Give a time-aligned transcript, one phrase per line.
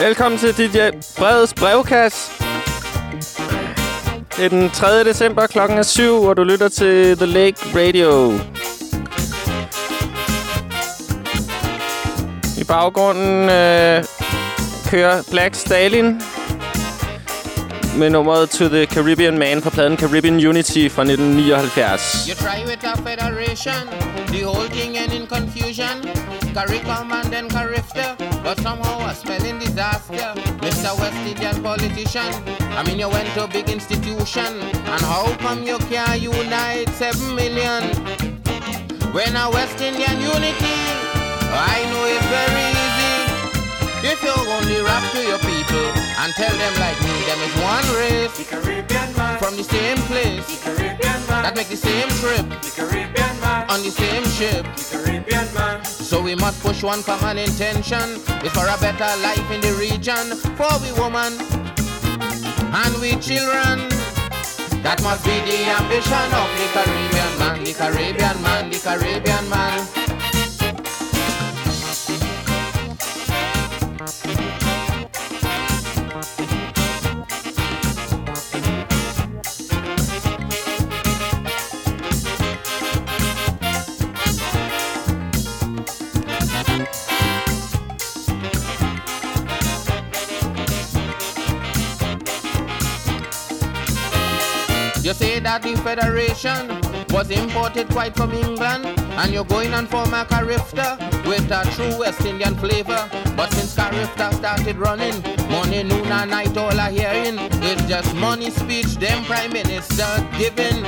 [0.00, 2.32] Velkommen til DJ øh, Breds brevkasse.
[4.36, 5.04] Det er den 3.
[5.04, 8.32] december, klokken er 7, og du lytter til The Lake Radio.
[12.60, 14.04] I baggrunden øh,
[14.90, 16.20] kører Black Stalin
[17.98, 22.28] med nummeret To the Caribbean Man fra pladen Caribbean Unity fra 1979.
[22.28, 23.82] You try with a federation,
[24.34, 25.96] the whole thing end in confusion.
[26.54, 28.06] CARICOM and then CARIFTA,
[28.44, 30.28] but somehow a spelling disaster.
[30.66, 30.90] Mr.
[31.00, 32.32] West Indian politician,
[32.78, 34.50] I mean you went to a big institution,
[34.92, 37.82] and how come you can't unite seven million?
[39.14, 40.76] When a West Indian unity,
[41.74, 43.14] I know it's very easy.
[44.12, 47.86] If you only rap to your people and tell them like me, them is one
[47.98, 52.08] race The Caribbean man, from the same place the Caribbean man, that make the same
[52.20, 54.64] trip the Caribbean man, on the same ship.
[54.76, 55.84] the Caribbean man.
[55.84, 58.20] So we must push one common intention.
[58.44, 61.32] It's for a better life in the region for we woman
[62.74, 63.88] and we children.
[64.82, 70.03] That must be the ambition of the Caribbean man, the Caribbean man, the Caribbean man.
[95.04, 96.80] You say that the Federation
[97.12, 98.86] was imported quite from England,
[99.20, 100.24] and you're going on for a
[101.28, 103.04] with a true West Indian flavor.
[103.36, 105.20] But since Carifta started running,
[105.50, 110.08] morning, noon, and night, all I hearing is just money speech, them prime minister
[110.38, 110.80] giving.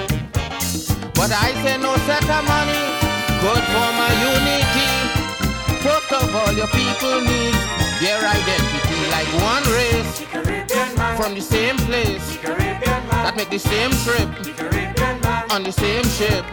[1.13, 2.85] But I say no set of money,
[3.45, 4.89] good for my unity.
[5.85, 7.53] First of all, your people need
[8.01, 8.86] their identity
[9.27, 10.21] like one race
[11.17, 14.29] from the same place that make the same trip
[15.51, 16.45] on the same ship.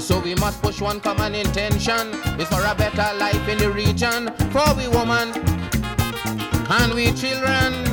[0.00, 2.10] So we must push one common intention.
[2.38, 4.32] It's for a better life in the region.
[4.50, 5.32] For we woman
[6.70, 7.84] and we children.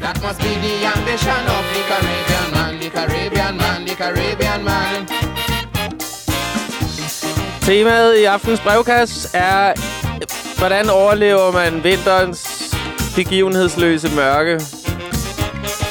[0.00, 5.06] That must be the ambition of the Caribbean man, the Caribbean man, the Caribbean man.
[7.66, 9.74] Temaet i aftens brevkasse er,
[10.58, 12.47] hvordan overlever man vinterens
[13.18, 14.60] begivenhedsløse mørke?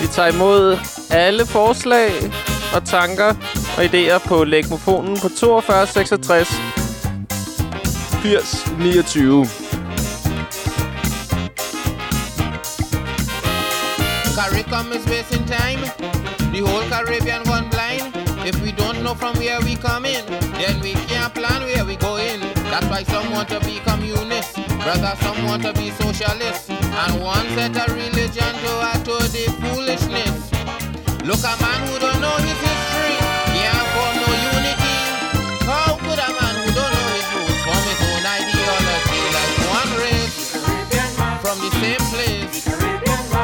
[0.02, 0.78] Vi tager imod
[1.10, 2.12] alle forslag
[2.76, 3.32] og tanker
[3.78, 6.48] og idéer på lægmofonen på 42 66
[8.24, 9.46] 80 29.
[14.38, 15.82] CARICOM is wasting time.
[16.54, 18.06] The whole Caribbean gone blind.
[18.50, 20.24] If we don't know from where we come in,
[20.62, 22.40] then we can't plan where we go in.
[22.72, 24.56] That's why some want to be communists,
[24.88, 26.70] brother, some want to be socialists.
[26.70, 28.72] And one set a religion to
[29.04, 30.36] to the foolishness.
[31.28, 33.16] Look, a man who don't know his history,
[33.52, 35.00] can't form no unity.
[35.68, 39.92] How could a man who don't know his roots form his own ideology like one
[40.08, 40.56] race
[41.44, 42.64] from the same place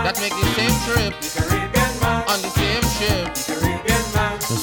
[0.03, 1.13] that make the same trip
[2.31, 3.35] on the same ship?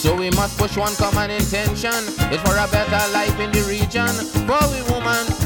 [0.01, 2.01] So we must push one common intention.
[2.33, 4.09] It's for a better life in the region.
[4.49, 5.40] For we woman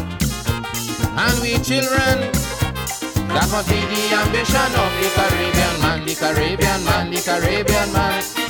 [1.17, 2.31] and we children.
[3.35, 8.44] That must be the ambition of the Caribbean man, the Caribbean man, the Caribbean man.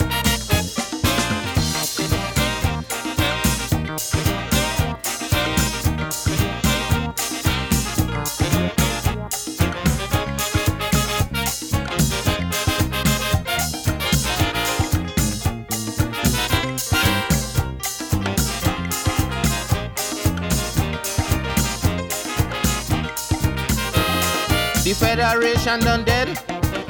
[25.15, 26.27] Federation done dead,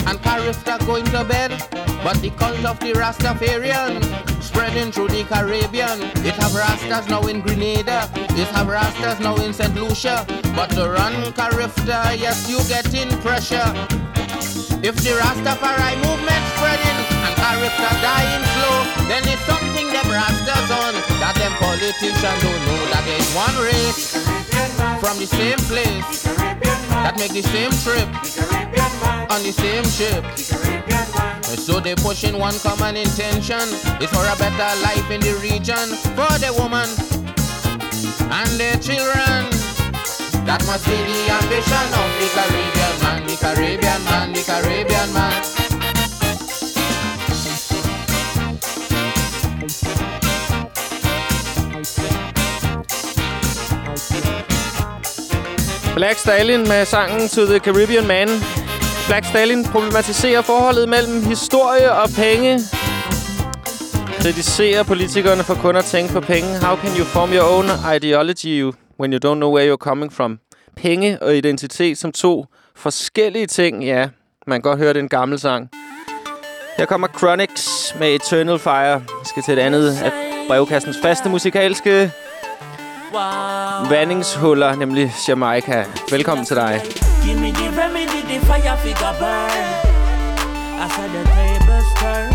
[0.07, 1.51] and Carifta going to bed.
[2.03, 4.01] But the cult of the Rastafarian
[4.43, 6.01] spreading through the Caribbean.
[6.25, 9.75] It have Rastas now in Grenada, it have Rastas now in St.
[9.75, 10.25] Lucia.
[10.57, 13.69] But to run Carifta, yes, you getting pressure.
[14.81, 16.84] If the Rastafari movement spreading
[17.45, 18.77] and Carifta dying slow,
[19.09, 24.17] then it's something them Rastas on that them politicians don't know that there's one race
[25.01, 26.25] from the same place
[27.05, 28.09] that make the same trip
[29.29, 30.25] on the same ship.
[31.59, 33.63] So they pushing one common intention.
[34.01, 36.89] It's for a better life in the region for the woman
[38.33, 39.53] and their children.
[40.45, 45.64] That must be the ambition of the Caribbean man, the Caribbean man, the Caribbean man.
[55.95, 58.29] Black Stalin med sangen To the Caribbean Man.
[59.09, 62.61] Black Stalin problematiserer forholdet mellem historie og penge.
[64.21, 66.49] Kritiserer politikerne for kun at tænke på penge.
[66.63, 70.39] How can you form your own ideology when you don't know where you're coming from?
[70.77, 72.45] Penge og identitet som to
[72.77, 73.85] forskellige ting.
[73.85, 74.09] Ja,
[74.47, 75.71] man kan godt høre, det er en gammel sang.
[76.79, 79.01] Her kommer Chronics med Eternal Fire.
[79.01, 80.13] Vi skal til et andet af
[80.49, 82.13] brevkassens faste musikalske
[83.89, 85.85] vandingshuller, nemlig Jamaica.
[86.11, 86.81] Velkommen til dig.
[87.25, 89.67] Give me the remedy, the fire figure burn.
[90.83, 92.31] I said the tables turn.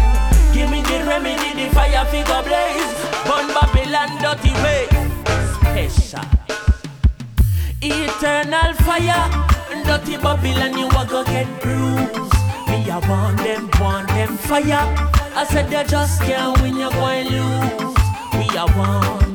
[0.54, 3.00] Give me the remedy, the fire figure blaze.
[3.28, 4.84] Burn Babylon dirty way.
[5.56, 6.26] Special.
[7.82, 9.24] Eternal fire.
[9.88, 12.34] Dirty Babylon, you a go get bruised.
[12.70, 14.86] Me, I want them, want them fire.
[15.36, 17.96] I said they just can't win, you're going lose.
[18.38, 19.29] Me, I want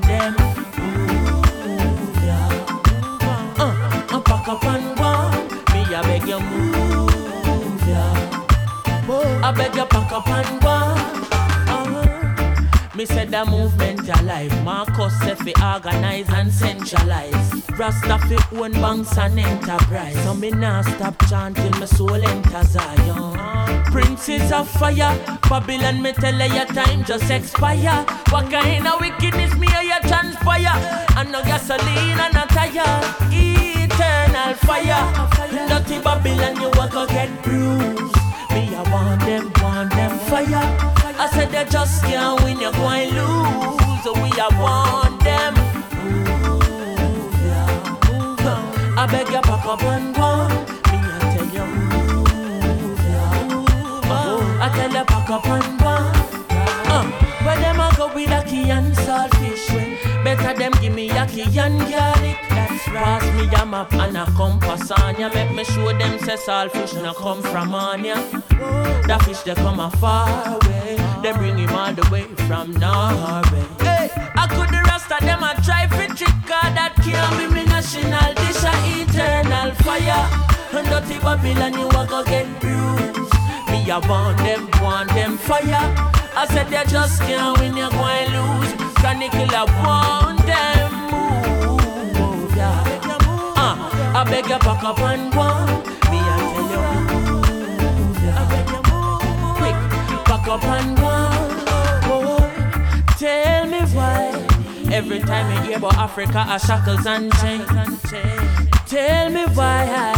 [4.45, 5.75] pack up and go.
[5.75, 9.43] Me, I beg you move, yeah.
[9.43, 10.95] I beg you pack up and go.
[11.73, 14.53] Uh, me said the movement alive.
[14.65, 17.71] Marcus said fi organize and centralize.
[17.71, 20.23] Rasta fi own banks and enterprise.
[20.25, 23.85] So me nah stop chanting, my soul enter Zion.
[23.87, 25.17] Princes of fire,
[25.49, 28.05] Babylon me tell you your time just expire.
[28.29, 30.77] What kind of wickedness me or you transpire?
[31.17, 33.64] And no gasoline and no tire.
[34.45, 38.15] Eternal fire, dirty Babylon you a go get bruised.
[38.53, 40.69] Me I want them, want them fire.
[41.19, 44.05] I said they just can't win, you're going lose.
[44.05, 45.55] We I want them.
[46.05, 48.99] Move, yeah, move on.
[48.99, 50.49] I beg you pack up and go.
[50.93, 54.61] Me I tell you move, yeah, move on.
[54.61, 55.95] I tell you pack up and go.
[56.93, 57.05] Uh,
[57.45, 61.27] where them a go with a key and saltfish when Better them give me a
[61.27, 62.44] key and garlic
[62.95, 65.29] Pass me a map and a compass on ya.
[65.35, 68.15] Make me show them say saltfish no come from on ya.
[69.09, 70.97] The fish they come a far away.
[71.21, 73.67] They bring him all the way from Norway.
[73.81, 77.53] Hey, I could the rest of them a try fi trick Cause that can't be
[77.53, 80.23] me national dish a eternal fire.
[80.71, 83.35] And dirty Babylon you a go get bruised.
[83.71, 85.83] Me I want them, want them fire.
[86.37, 88.73] I said they just can't win, you're going lose.
[88.95, 91.04] Chronicle, I want them
[94.25, 95.45] I beg you pack up and go.
[96.11, 98.33] Me I tell you.
[98.33, 99.21] I beg you move,
[99.61, 99.79] quick,
[100.25, 101.13] pack up and go.
[102.09, 102.49] Boy,
[103.19, 104.33] tell me why.
[104.91, 107.69] Every time you hear about Africa, are shackles and chains.
[108.87, 110.15] Tell me why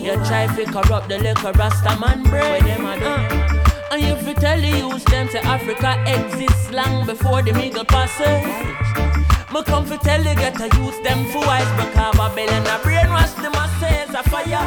[0.00, 2.62] you try to corrupt the little Rasta man brain.
[2.64, 3.88] Uh.
[3.90, 9.11] And if you tell the youth them say Africa exists long before the middle passage.
[9.52, 13.34] Me come to tell you get to use them for wise because Babylon a brainwash
[13.36, 14.64] the masses a fire.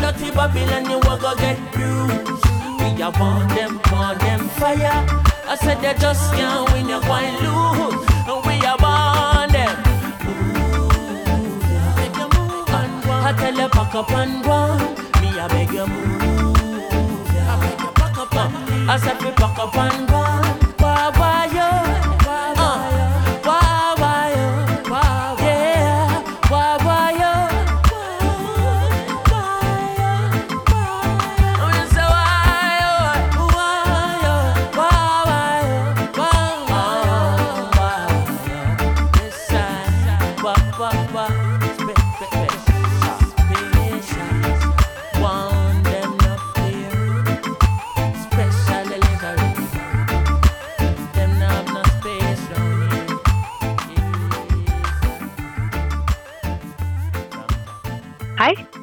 [0.00, 2.44] Dirty Babylon you a go get bruised.
[2.80, 5.06] We a want them, want them fire.
[5.46, 8.06] I said they just can't win, you're going lose.
[8.26, 9.76] And we a want them.
[11.94, 13.12] Make you move and go.
[13.12, 14.58] I tell you pack up and go.
[15.22, 16.56] Me a beg you move.
[17.46, 20.67] I beg you pack up and I said we pack up and go.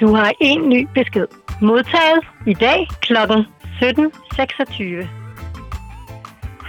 [0.02, 1.28] Du har en ny besked.
[1.62, 3.14] Modtaget i dag kl.
[3.14, 3.22] 17.26.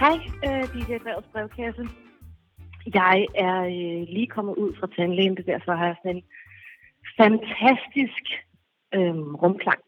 [0.01, 1.83] Hej, øh, DJ Brevets brevkasse.
[2.93, 6.23] Jeg er øh, lige kommet ud fra tandlægen, det derfor har jeg sådan en
[7.17, 8.23] fantastisk
[8.93, 9.81] øh, rumklang.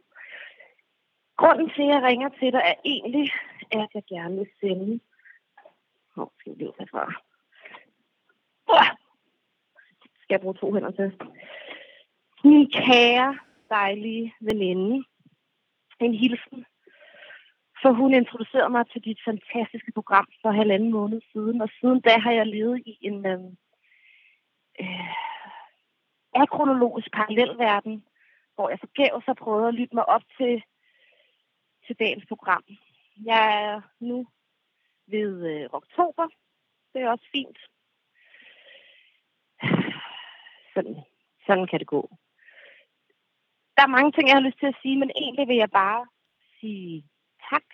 [1.38, 3.31] Grunden til, at jeg ringer til dig, er egentlig,
[3.72, 5.00] at jeg gerne vil sende...
[6.15, 7.05] Hvor skal jeg blive herfra?
[8.74, 8.89] Uh!
[10.22, 11.12] Skal jeg bruge to hænder til?
[12.43, 15.05] Min kære, dejlige veninde.
[16.00, 16.65] En hilsen.
[17.81, 22.17] For hun introducerede mig til dit fantastiske program for halvanden måned siden, og siden da
[22.19, 23.39] har jeg levet i en øh,
[24.81, 25.13] øh,
[26.34, 28.05] akronologisk parallelverden,
[28.55, 30.63] hvor jeg forgæves har prøvet at lytte mig op til,
[31.88, 32.63] til dagens program.
[33.25, 34.27] Jeg er nu
[35.08, 36.27] ved øh, oktober.
[36.93, 37.58] Det er også fint.
[40.74, 40.96] Sådan,
[41.46, 42.10] sådan kan det gå
[43.79, 46.07] der er mange ting, jeg har lyst til at sige, men egentlig vil jeg bare
[46.59, 47.05] sige
[47.50, 47.67] tak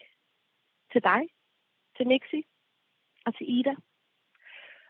[0.91, 1.21] til dig,
[1.97, 2.41] til Mixi
[3.25, 3.75] og til Ida.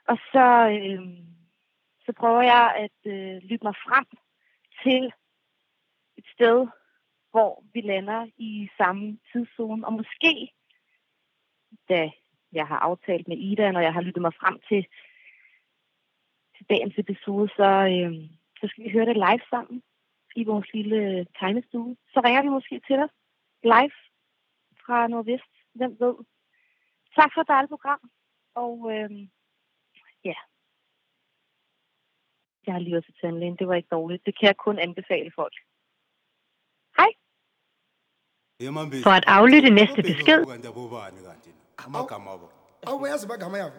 [0.07, 0.45] Og så,
[0.75, 1.01] øh,
[2.05, 4.05] så prøver jeg at øh, lytte mig frem
[4.83, 5.13] til
[6.17, 6.67] et sted,
[7.31, 9.85] hvor vi lander i samme tidszone.
[9.87, 10.51] Og måske,
[11.89, 12.11] da
[12.51, 14.87] jeg har aftalt med Ida, når jeg har lyttet mig frem til,
[16.57, 18.13] til dagens episode, så, øh,
[18.59, 19.83] så skal vi høre det live sammen
[20.35, 21.95] i vores lille tegnestue.
[22.13, 23.09] Så ringer vi måske til dig
[23.63, 23.95] live
[24.85, 25.51] fra Nordvest.
[25.73, 26.15] Hvem ved?
[27.15, 28.01] Tak for et dejligt program.
[28.55, 29.11] Og øh,
[30.23, 30.37] ja,
[32.65, 33.55] jeg har lige været til tandlægen.
[33.59, 34.25] Det var ikke dårligt.
[34.25, 35.55] Det kan jeg kun anbefale folk.
[36.99, 37.11] Hej.
[39.03, 40.39] For at aflytte næste besked,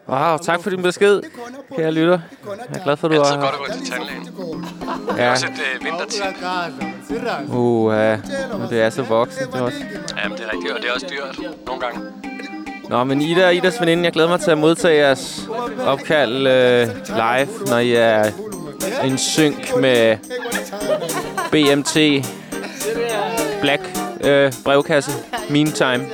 [0.09, 1.23] Wow, tak for din besked,
[1.77, 2.19] kære lytter.
[2.47, 4.23] Jeg er glad for, at du Altid er godt at gå til tandlægen.
[5.09, 5.31] Det er Ja.
[5.31, 6.23] også et øh, vintertid.
[7.49, 9.47] Uh, uh, det er så voksen.
[9.53, 9.79] Det også.
[10.25, 12.01] Jamen, det er rigtigt, og det er også dyrt nogle gange.
[12.89, 15.49] Nå, men Ida og Idas veninde, jeg glæder mig til at modtage jeres
[15.87, 18.31] opkald øh, live, når I er
[19.05, 20.17] en synk med
[21.53, 22.27] BMT
[23.61, 23.83] Black
[24.25, 25.11] øh, brevkasse.
[25.51, 26.07] Meantime.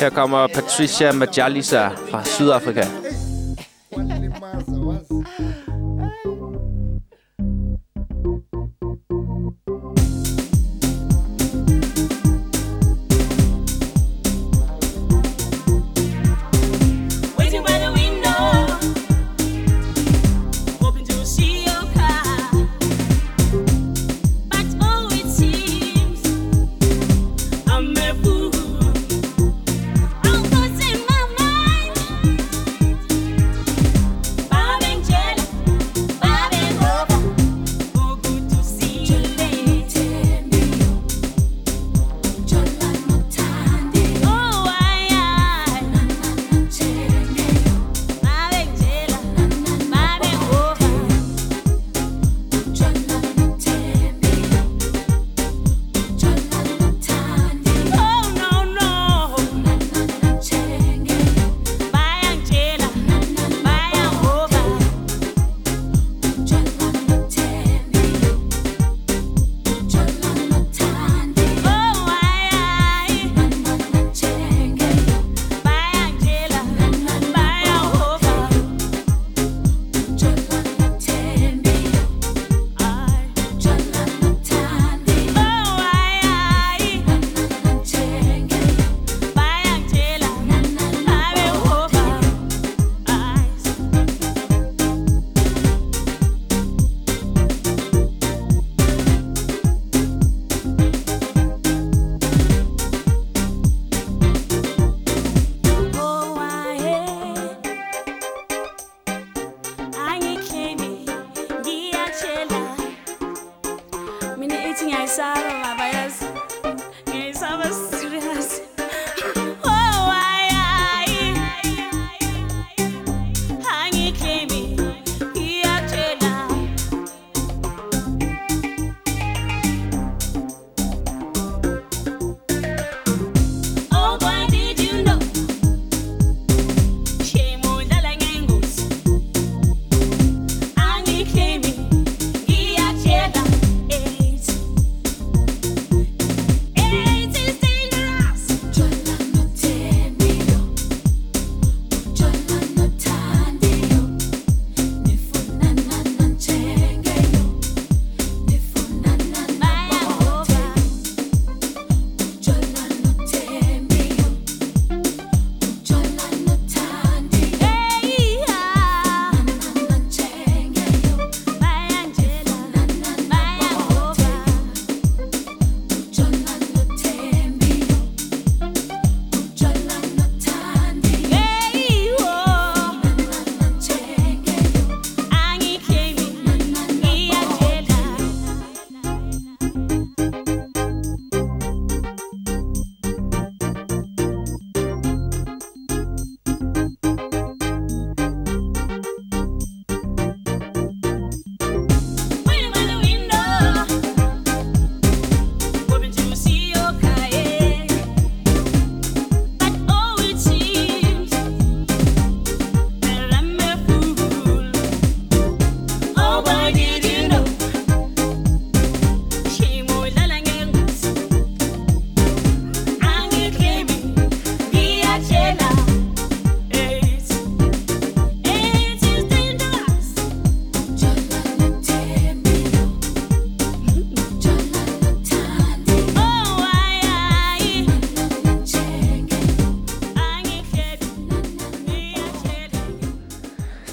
[0.00, 2.86] Her kommer Patricia Majalisa fra Sydafrika.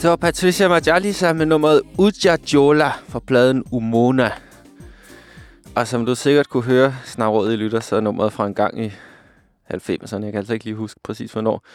[0.05, 4.31] Det var Patricia Majalisa med nummeret Uja Jola fra pladen Umona.
[5.75, 8.85] Og som du sikkert kunne høre, snarrådet i lytter, så er nummeret fra en gang
[8.85, 8.88] i
[9.74, 10.24] 90'erne.
[10.24, 11.65] Jeg kan altså ikke lige huske præcis, hvornår.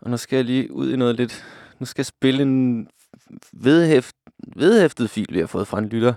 [0.00, 1.44] Og nu skal jeg lige ud i noget lidt...
[1.78, 2.88] Nu skal jeg spille en
[3.52, 4.16] vedhæft,
[4.56, 6.14] vedhæftet fil, vi har fået fra en lytter.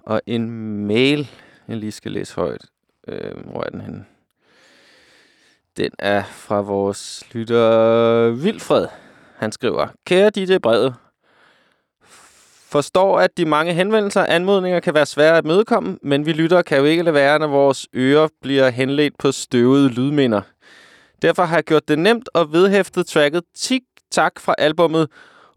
[0.00, 0.50] Og en
[0.86, 1.30] mail,
[1.68, 2.64] jeg lige skal læse højt.
[3.08, 4.04] Øh, hvor er den henne?
[5.76, 8.86] Den er fra vores lytter Vilfred.
[9.42, 10.94] Han skriver, Kære DJ Brevet,
[12.70, 16.62] forstår, at de mange henvendelser og anmodninger kan være svære at mødekomme, men vi lytter
[16.62, 20.40] kan jo ikke lade være, når vores ører bliver henledt på støvede lydminder.
[21.22, 25.08] Derfor har jeg gjort det nemt og vedhæftet tracket Tik Tak fra albummet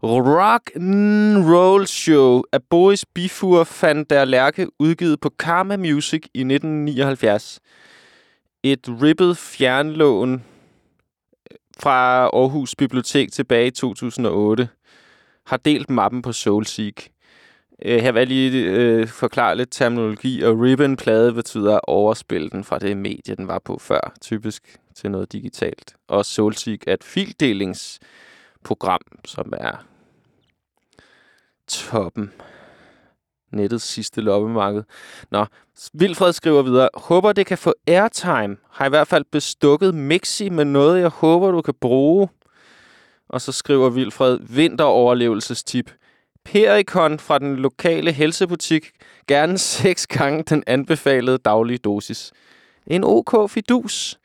[0.02, 6.40] Rock N' Roll Show af Boris Bifur van der Lærke, udgivet på Karma Music i
[6.40, 7.60] 1979.
[8.62, 10.42] Et ribbet fjernlån
[11.80, 14.68] fra Aarhus Bibliotek tilbage i 2008
[15.46, 17.10] har delt mappen på Soulseek.
[17.84, 22.64] Øh, her vil jeg lige øh, forklare lidt terminologi, og ribbon-plade betyder at overspille den
[22.64, 25.94] fra det medie, den var på før, typisk til noget digitalt.
[26.08, 29.86] Og Soulseek er et fildelingsprogram, som er
[31.68, 32.32] toppen.
[33.52, 34.82] Nettets sidste loppemarked.
[35.30, 35.46] Nå,
[35.92, 36.88] Vilfred skriver videre.
[36.94, 38.56] Håber, det kan få airtime.
[38.70, 42.28] Har i hvert fald bestukket Mixi med noget, jeg håber, du kan bruge.
[43.28, 45.90] Og så skriver Vilfred, vinteroverlevelsestip.
[46.44, 48.90] Perikon fra den lokale helsebutik.
[49.28, 52.32] Gerne seks gange den anbefalede daglige dosis.
[52.86, 54.18] En OK fidus.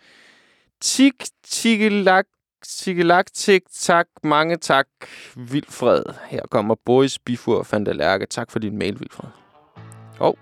[0.82, 1.13] Tik,
[1.48, 2.26] tikkelak,
[2.67, 4.88] tikkelak, tik, tak, mange tak,
[5.36, 6.04] Vilfred.
[6.30, 8.26] Her kommer Boris Bifur van der Lærke.
[8.26, 9.30] Tak for din mail, Vilfred.
[10.19, 10.38] Og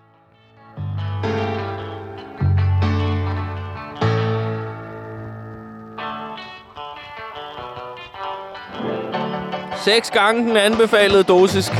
[9.85, 11.71] Seks gange den anbefalede dosis.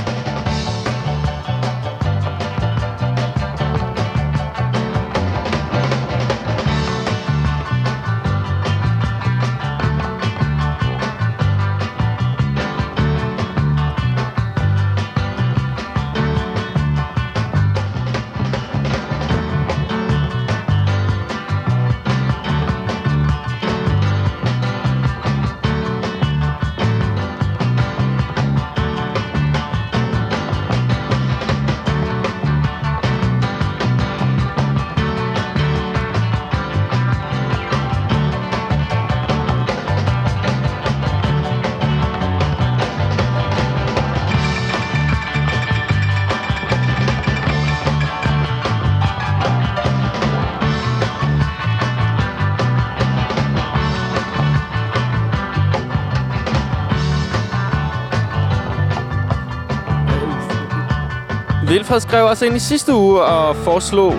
[61.70, 64.14] Vilfred skrev også ind i sidste uge og foreslog...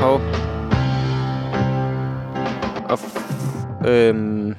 [0.00, 0.20] Hov.
[2.88, 2.98] Og
[3.88, 4.54] øhm...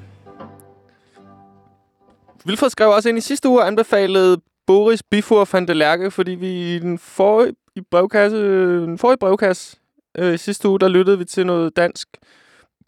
[2.46, 6.32] Vilfred skrev også ind i sidste uge og anbefalede Boris Bifur van der Lærke, fordi
[6.32, 8.38] vi i den forrige i brevkasse,
[8.82, 9.78] den forrige brevkasse
[10.18, 12.08] øh, i sidste uge, der lyttede vi til noget dansk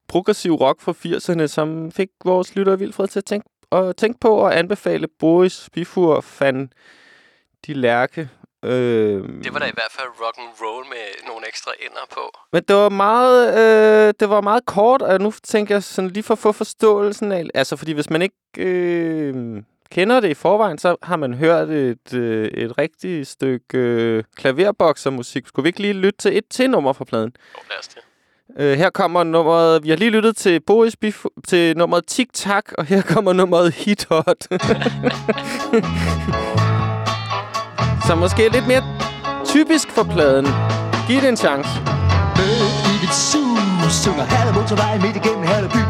[0.07, 4.45] progressiv rock fra 80'erne, som fik vores lytter Vilfred til at tænke, og tænke på
[4.45, 6.69] at anbefale Boris Bifur van
[7.67, 8.29] de Lærke.
[8.65, 12.21] Øh, Det var da i hvert fald rock and roll med nogle ekstra ender på.
[12.53, 13.57] men det var meget,
[14.07, 17.31] øh, det var meget kort, og nu tænker jeg sådan lige for at få forståelsen
[17.31, 17.43] af...
[17.53, 22.13] Altså, fordi hvis man ikke øh, kender det i forvejen, så har man hørt et,
[22.13, 25.47] øh, et rigtigt stykke øh, klaverboksermusik.
[25.47, 27.33] Skulle vi ikke lige lytte til et til nummer fra pladen?
[27.57, 27.99] Jo, lad os det.
[28.59, 29.83] Øh, her kommer nummeret...
[29.83, 33.73] Vi har lige lyttet til Boris Bif til nummeret Tic Tac, og her kommer nummeret
[33.73, 34.47] Hit Hot.
[38.09, 38.83] Så måske lidt mere
[39.45, 40.47] typisk for pladen.
[41.07, 41.69] Giv det en chance.
[42.91, 45.81] i dit sus Synger halve motorvej midt igennem halve by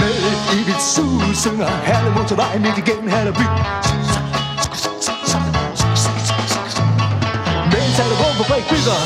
[0.00, 0.14] Med
[0.58, 3.46] i dit sus Synger halve motorvej midt igennem halve by
[7.72, 8.98] Mens alle rumfabrik bygger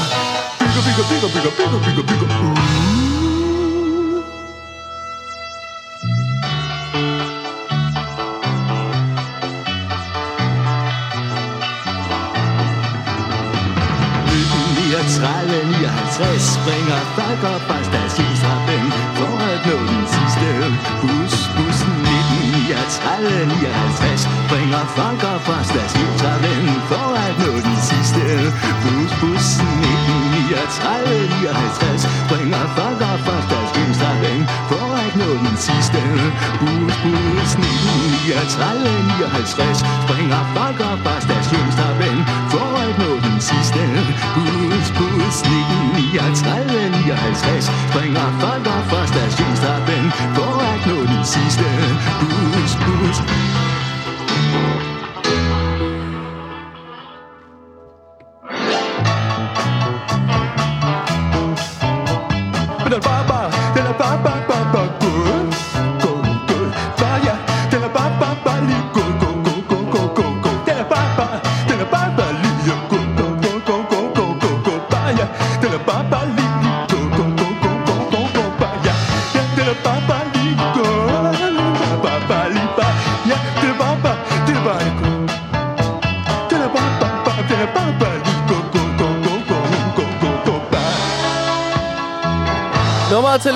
[0.60, 3.05] Bygger, bygger, bygger, bygger, bygger, bygger, bygger uh.
[15.14, 18.84] Tredive 59 springer folk op fra stationstrappen
[19.18, 20.48] For at nå den sidste
[21.00, 28.24] bus Bussen 1939 59 Springer folk op fra stationstrappen For at nå den sidste
[28.82, 34.40] bus Bussen 1939 59 Springer folk op fra stationstrappen
[34.70, 36.00] For at nå den sidste
[36.60, 42.16] Bus, bus 1939, 59 Springer folk op fra stationstrappen
[42.52, 43.80] For været på den sidste.
[44.34, 49.15] Bus, bus, 19, 39, 59 Springer folk og først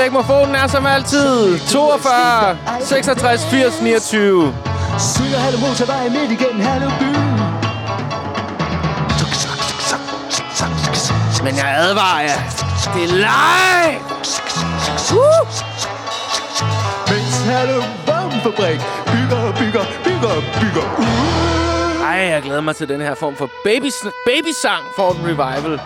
[0.00, 4.54] Til Lægmofonen er som altid 42 66 80 29.
[4.98, 7.10] Synger Hallo motorvej midt igennem Hallo by
[11.44, 12.40] Men jeg advarer jer.
[12.94, 14.00] Det er live!
[15.12, 15.44] Woo!
[17.10, 18.80] Mens Hallo Våbenfabrik
[19.12, 22.10] bygger, bygger, bygger, bygger uh.
[22.10, 23.94] Ej, jeg glæder mig til den her form for babys
[24.26, 25.80] babysang for en revival.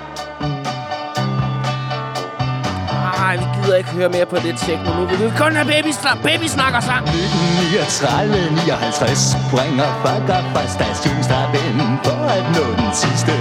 [3.65, 5.03] Gider ikke høre mere på det techno nu.
[5.11, 7.03] Vi vil kun have babysnak, babysnak og sang.
[7.07, 8.35] 39,
[8.67, 11.75] 59 bringer folk fra stationstrappen
[12.07, 13.35] For at nå den sidste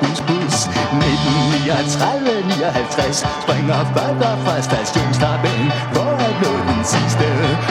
[0.00, 5.60] bus, bus 1939, 59 springer folk fra stationstrappen
[5.94, 7.28] For at nå den sidste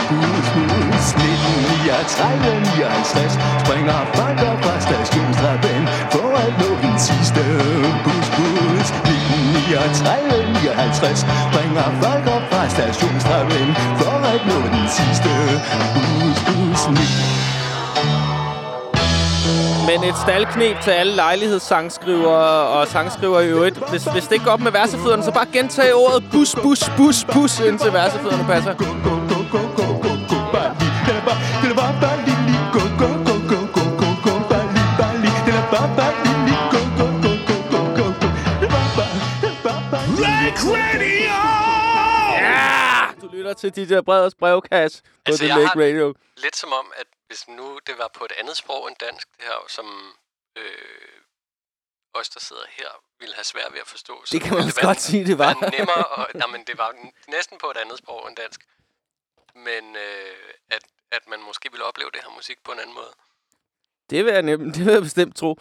[0.10, 5.82] bus, bus 1939, 59 springer folk fra stationstrappen
[6.14, 7.44] For at nå den sidste
[8.06, 8.55] bus, bus.
[9.66, 13.68] 1939, 59 springer folk op fra stationstrappen
[14.00, 15.32] For at nå den sidste
[16.90, 17.26] 19
[19.88, 23.90] Men et staldknep til alle lejlighedssangsskrivere og sangskrivere i øvrigt.
[23.90, 27.26] Hvis, hvis det ikke går op med versefødderne, så bare gentage ordet bus, bus, bus,
[27.34, 28.74] bus, indtil versefødderne passer.
[40.64, 41.24] Lige
[42.40, 43.12] Ja!
[43.22, 46.16] Du lytter til DJ Breders brevkasse på Altså, The jeg Lake har- Radio.
[46.38, 49.44] Lidt som om, at hvis nu det var på et andet sprog end dansk, det
[49.46, 50.14] her, som
[50.58, 50.64] øh,
[52.14, 52.88] os, der sidder her,
[53.20, 54.26] ville have svært ved at forstå.
[54.26, 55.58] så Det kan man vist godt sige, det var.
[55.62, 56.96] være nemmere, og, nej, men det var
[57.28, 58.62] næsten på et andet sprog end dansk.
[59.56, 60.36] Men øh,
[60.70, 63.14] at, at man måske ville opleve det her musik på en anden måde.
[64.10, 65.60] Det vil jeg, nem, det vil jeg bestemt tro.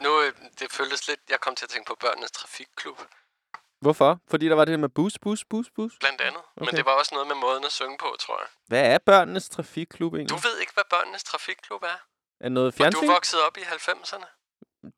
[0.00, 2.98] Nu, øh, det føltes lidt, jeg kom til at tænke på børnenes trafikklub,
[3.82, 4.20] Hvorfor?
[4.30, 5.92] Fordi der var det med bus, bus, bus, bus.
[6.00, 6.42] blandt andet.
[6.56, 6.66] Okay.
[6.66, 8.48] Men det var også noget med måden at synge på, tror jeg.
[8.66, 10.36] Hvad er børnenes trafikklub egentlig?
[10.36, 11.98] Du ved ikke, hvad børnenes trafikklub er?
[12.40, 13.06] Er noget Og du fjernsyn?
[13.06, 14.26] vokset op i 90'erne?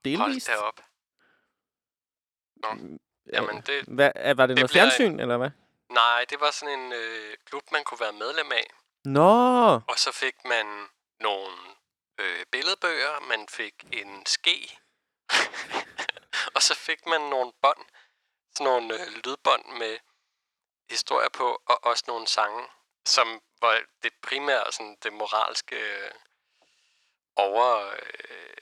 [0.04, 0.48] Delvist?
[0.48, 0.80] Hold da op.
[2.56, 2.98] Nå,
[3.32, 3.84] jamen det...
[3.88, 5.50] Hvad, var det, det noget fjernsyn, eller hvad?
[5.90, 8.66] Nej, det var sådan en øh, klub, man kunne være medlem af.
[9.04, 9.30] Nå,
[9.92, 10.66] Og så fik man
[11.20, 11.56] nogle
[12.20, 14.78] øh, billedbøger, man fik en ske,
[16.56, 17.84] og så fik man nogle bånd,
[18.56, 19.98] sådan nogle øh, lydbånd med
[20.90, 22.66] historier på, og også nogle sange,
[23.06, 26.10] som var det primære, sådan det moralske øh,
[27.36, 27.86] over...
[27.88, 28.56] Øh,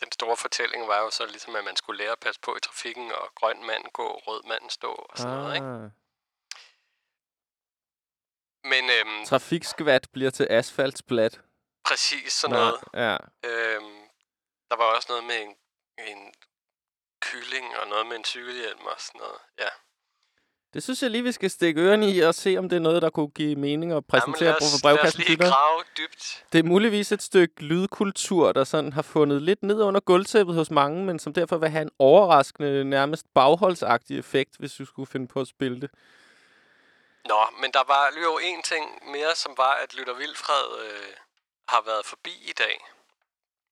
[0.00, 2.60] den store fortælling var jo så ligesom, at man skulle lære at passe på i
[2.60, 5.66] trafikken, og grøn mand gå, rød mand stå, og sådan noget, ikke?
[5.66, 5.90] ah.
[8.64, 11.40] Men øhm, trafikskvat bliver til asfaltsplat.
[11.86, 12.80] præcis sådan Nå, noget.
[12.94, 13.16] Ja.
[13.48, 14.08] Øhm,
[14.70, 15.56] der var også noget med en,
[15.98, 16.34] en
[17.20, 19.40] kylling og noget med en cykelhjelm og sådan noget.
[19.58, 19.68] Ja.
[20.74, 23.02] Det synes jeg lige, vi skal stikke ørerne i og se, om det er noget,
[23.02, 25.22] der kunne give mening at præsentere Jamen, os, for lad os brevkassen.
[25.26, 26.44] lige grave dybt.
[26.52, 30.70] Det er muligvis et stykke lydkultur, der sådan har fundet lidt ned under gulvtæppet hos
[30.70, 35.28] mange, men som derfor vil have en overraskende, nærmest bagholdsagtig effekt, hvis du skulle finde
[35.28, 35.90] på at spille det.
[37.24, 41.14] Nå, men der var jo en ting mere, som var, at Lytter Vilfred øh,
[41.68, 42.84] har været forbi i dag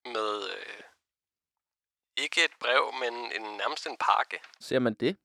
[0.04, 0.82] med øh,
[2.18, 4.40] ikke et brev, men en, nærmest en pakke.
[4.60, 5.16] Ser man det?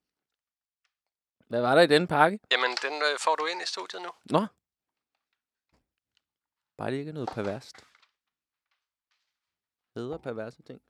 [1.48, 2.38] Hvad var der i den pakke?
[2.50, 4.10] Jamen, den øh, får du ind i studiet nu.
[4.24, 4.46] Nå.
[6.76, 7.76] Bare det ikke er noget perverst.
[9.94, 10.82] Bedre perverse ting.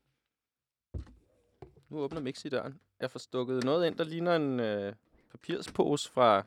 [1.88, 2.80] Nu åbner Mixi døren.
[3.00, 4.94] Jeg får stukket noget ind, der ligner en øh,
[5.30, 6.42] papirspose fra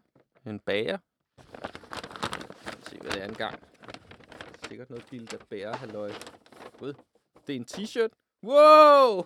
[0.46, 0.98] en bager.
[2.66, 3.64] Lad os se, hvad det er engang.
[4.68, 6.12] Sikkert noget bil, der bærer halløj.
[6.80, 6.94] Gud.
[7.48, 8.27] Det er en t-shirt.
[8.44, 9.18] Wow!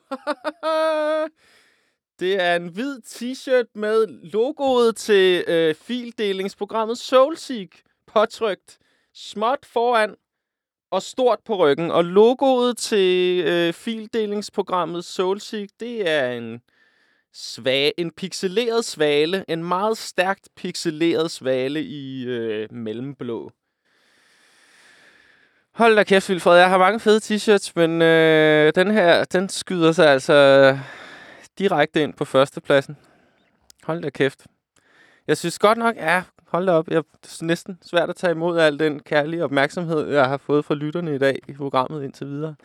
[2.20, 8.78] det er en hvid t-shirt med logoet til øh, fildelingsprogrammet SoulSeek påtrykt
[9.14, 10.16] småt foran
[10.92, 11.92] og stort på ryggen.
[11.92, 16.62] Og logoet til øh, fildelingsprogrammet Soulseek, det er en,
[17.34, 19.46] svag, en pixeleret svale.
[19.48, 23.52] En meget stærkt pixeleret svale i øh, mellemblå.
[25.74, 26.58] Hold da kæft, Vilfred.
[26.58, 30.80] Jeg har mange fede t-shirts, men øh, den her, den skyder sig altså øh,
[31.60, 32.98] direkte ind på førstepladsen.
[33.84, 34.48] Hold da kæft.
[35.28, 36.88] Jeg synes godt nok, ja, hold da op.
[36.88, 40.66] Jeg, det er næsten svært at tage imod al den kærlige opmærksomhed, jeg har fået
[40.66, 42.56] fra lytterne i dag i programmet indtil videre.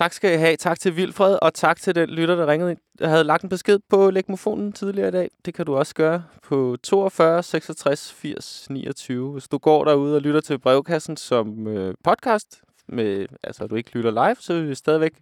[0.00, 0.56] Tak skal I have.
[0.56, 2.78] Tak til Vilfred, og tak til den lytter, der ringede ind.
[3.00, 5.30] Jeg havde lagt en besked på Lægmofonen tidligere i dag.
[5.44, 9.32] Det kan du også gøre på 42 66 80 29.
[9.32, 13.90] Hvis du går derude og lytter til brevkassen som øh, podcast, med, altså du ikke
[13.92, 15.12] lytter live, så vil vi stadigvæk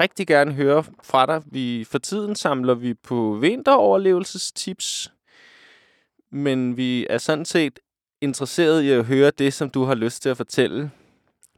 [0.00, 1.42] rigtig gerne høre fra dig.
[1.46, 5.12] Vi, for tiden samler vi på vinteroverlevelsestips,
[6.30, 7.78] men vi er sådan set
[8.20, 10.90] interesseret i at høre det, som du har lyst til at fortælle.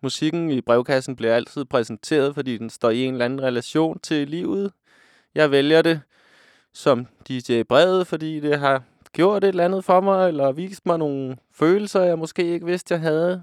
[0.02, 4.28] Musikken i brevkassen bliver altid præsenteret, fordi den står i en eller anden relation til
[4.28, 4.72] livet.
[5.34, 6.00] Jeg vælger det
[6.74, 8.82] som DJ Brevet, fordi det har
[9.12, 12.94] gjort et eller andet for mig, eller vist mig nogle følelser, jeg måske ikke vidste,
[12.94, 13.42] jeg havde.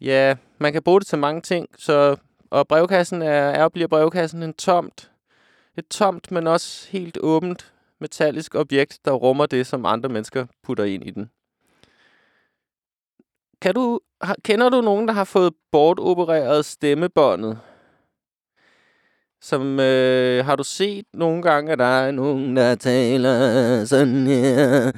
[0.00, 2.16] Ja, man kan bruge det til mange ting, så
[2.50, 5.10] og brevkassen er, er bliver brevkassen en tomt,
[5.78, 10.84] et tomt, men også helt åbent metallisk objekt, der rummer det, som andre mennesker putter
[10.84, 11.30] ind i den.
[13.64, 17.60] Kan du, har, kender du nogen, der har fået bortopereret stemmebåndet?
[19.40, 24.92] Som øh, har du set nogle gange, at der er nogen, der taler sådan her?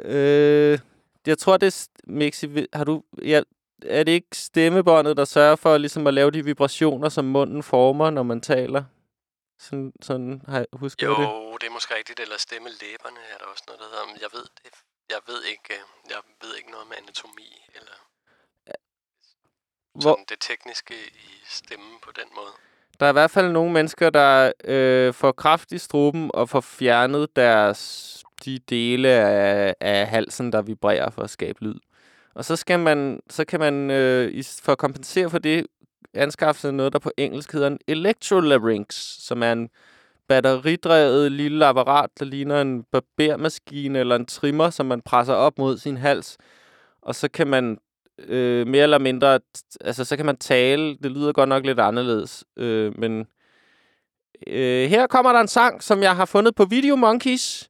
[0.00, 0.78] Øh,
[1.26, 1.88] jeg tror, det er...
[2.04, 3.02] Mixi, har du...
[3.22, 3.42] Ja,
[3.86, 8.10] er det ikke stemmebåndet, der sørger for ligesom at lave de vibrationer, som munden former,
[8.10, 8.84] når man taler?
[9.58, 11.60] Sådan, sådan har jeg husket Jo, det.
[11.60, 14.06] det er måske rigtigt, eller stemmelæberne er der også noget, der hedder.
[14.06, 14.72] Men jeg ved, det,
[15.14, 17.96] jeg ved ikke, øh, jeg ved ikke noget med anatomi, eller
[19.92, 22.52] Hvor, sådan det tekniske i stemmen på den måde.
[23.00, 26.60] der er i hvert fald nogle mennesker, der øh, får kraft i struben og får
[26.60, 31.78] fjernet deres de dele af, af halsen, der vibrerer for at skabe lyd.
[32.34, 35.66] Og så skal man, så kan man øh, for at kompensere for det
[36.14, 39.70] anskaffe sig noget, der på engelsk hedder en electrolarynx, som er en
[40.28, 45.78] batteridrevet lille apparat, der ligner en barbermaskine eller en trimmer, som man presser op mod
[45.78, 46.36] sin hals.
[47.02, 47.78] Og så kan man
[48.18, 49.40] øh, mere eller mindre,
[49.80, 50.96] altså så kan man tale.
[51.02, 53.26] Det lyder godt nok lidt anderledes, øh, men
[54.46, 57.68] øh, her kommer der en sang, som jeg har fundet på Video Monkeys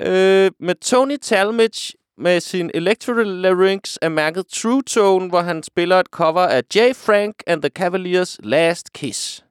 [0.00, 6.06] øh, med Tony Talmadge med sin Electrolarynx af mærket True Tone, hvor han spiller et
[6.06, 6.78] cover af J.
[6.94, 9.44] Frank and the Cavaliers Last Kiss.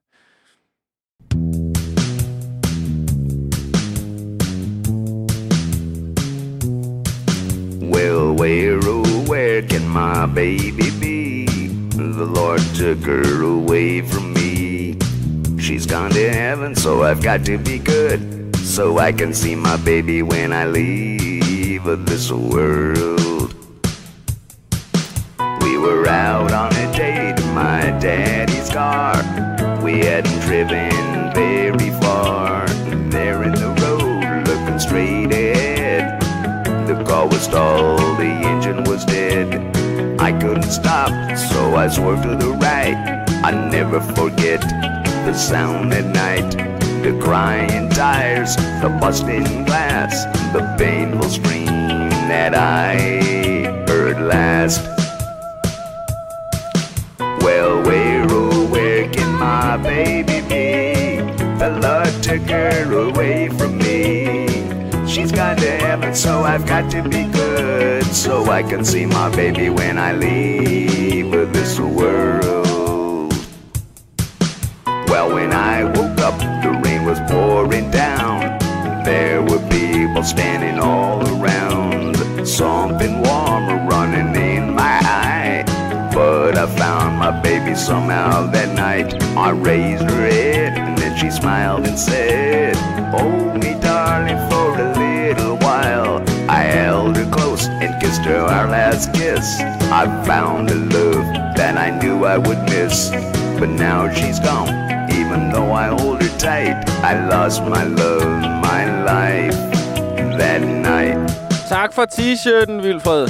[8.12, 11.46] Well, where, oh, where can my baby be?
[11.46, 14.98] The Lord took her away from me.
[15.60, 18.56] She's gone to heaven, so I've got to be good.
[18.56, 23.54] So I can see my baby when I leave this world.
[25.62, 29.18] We were out on a date in my daddy's car.
[29.84, 31.89] We hadn't driven very
[37.30, 39.48] was stalled, the engine was dead.
[40.20, 42.98] I couldn't stop, so I swerved to the right.
[43.44, 44.62] I never forget
[45.26, 46.50] the sound at night.
[47.04, 51.66] The crying tires, the busting glass, the painful scream
[52.28, 52.98] that I
[53.88, 54.82] heard last.
[57.42, 61.22] Well, where, oh, where can my baby be?
[61.58, 63.19] The Lord took her away
[66.16, 68.04] so I've got to be good.
[68.06, 73.34] So I can see my baby when I leave this world.
[75.08, 78.58] Well, when I woke up, the rain was pouring down.
[79.04, 82.18] There were people standing all around.
[82.48, 85.64] Something warm running in my eye.
[86.14, 89.22] But I found my baby somehow that night.
[89.38, 92.76] I raised her head and then she smiled and said,
[93.12, 93.59] Hold
[99.00, 99.60] last kiss.
[99.92, 103.12] I found a love that I knew I would miss.
[103.60, 104.70] But now she's gone,
[105.12, 106.90] even though I hold her tight.
[107.04, 109.54] I lost my love, my life
[110.38, 111.28] that night.
[111.68, 113.30] Tak for t-shirten, Vilfred.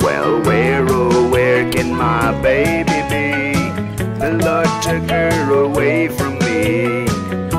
[0.00, 3.54] Well, where, oh, where can my baby be?
[4.18, 7.06] The Lord took her away from me.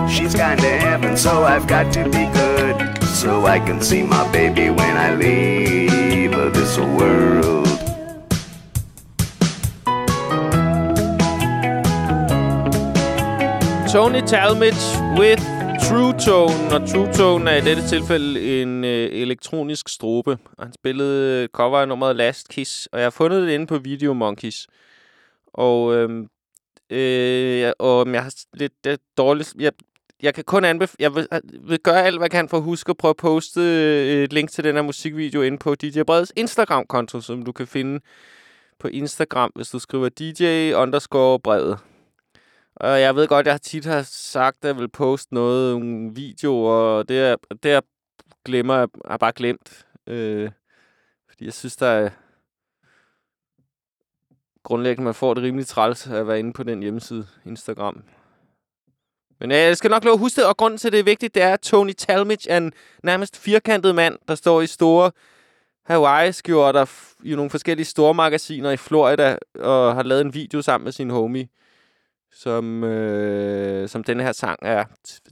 [0.10, 2.97] She's gone to heaven, so I've got to be good.
[3.18, 7.68] So I can see my baby when I leave this world.
[13.92, 14.84] Tony Talmadge
[15.20, 15.42] with
[15.88, 16.76] True Tone.
[16.76, 20.38] Og True Tone er i dette tilfælde en øh, elektronisk strobe.
[20.58, 22.86] Og han spillede øh, cover af nummeret Last Kiss.
[22.92, 24.68] Og jeg har fundet det inde på Video Monkeys.
[25.54, 26.10] Og, øh,
[26.90, 29.54] øh, og øhm, jeg har lidt det dårligt...
[29.60, 29.72] Jeg,
[30.24, 30.96] jeg kan kun anbefale...
[31.00, 31.28] Jeg vil,
[31.62, 34.34] vil gøre alt, hvad jeg kan for at huske at prøve at poste øh, et
[34.34, 38.00] link til den her musikvideo inde på DJ Breds Instagram-konto, som du kan finde
[38.80, 41.80] på Instagram, hvis du skriver DJ underscore brevet.
[42.76, 46.74] Og jeg ved godt, jeg tit har sagt, at jeg vil poste noget, nogle videoer,
[46.74, 47.82] og det, er, det jeg
[48.46, 49.86] glemmer, jeg har bare glemt.
[50.08, 50.52] Øh,
[51.30, 52.10] fordi jeg synes, der er
[54.64, 58.04] grundlæggende, man får det rimelig træls at være inde på den hjemmeside, Instagram.
[59.40, 61.04] Men øh, jeg skal nok love at huske det, og grunden til, at det er
[61.04, 62.74] vigtigt, det er, at Tony Talmadge er en
[63.04, 65.12] nærmest firkantet mand, der står i store
[65.86, 66.86] Hawaii-skjorter
[67.24, 71.10] i nogle forskellige store magasiner i Florida, og har lavet en video sammen med sin
[71.10, 71.48] homie
[72.32, 74.86] som, øh, som denne her sang er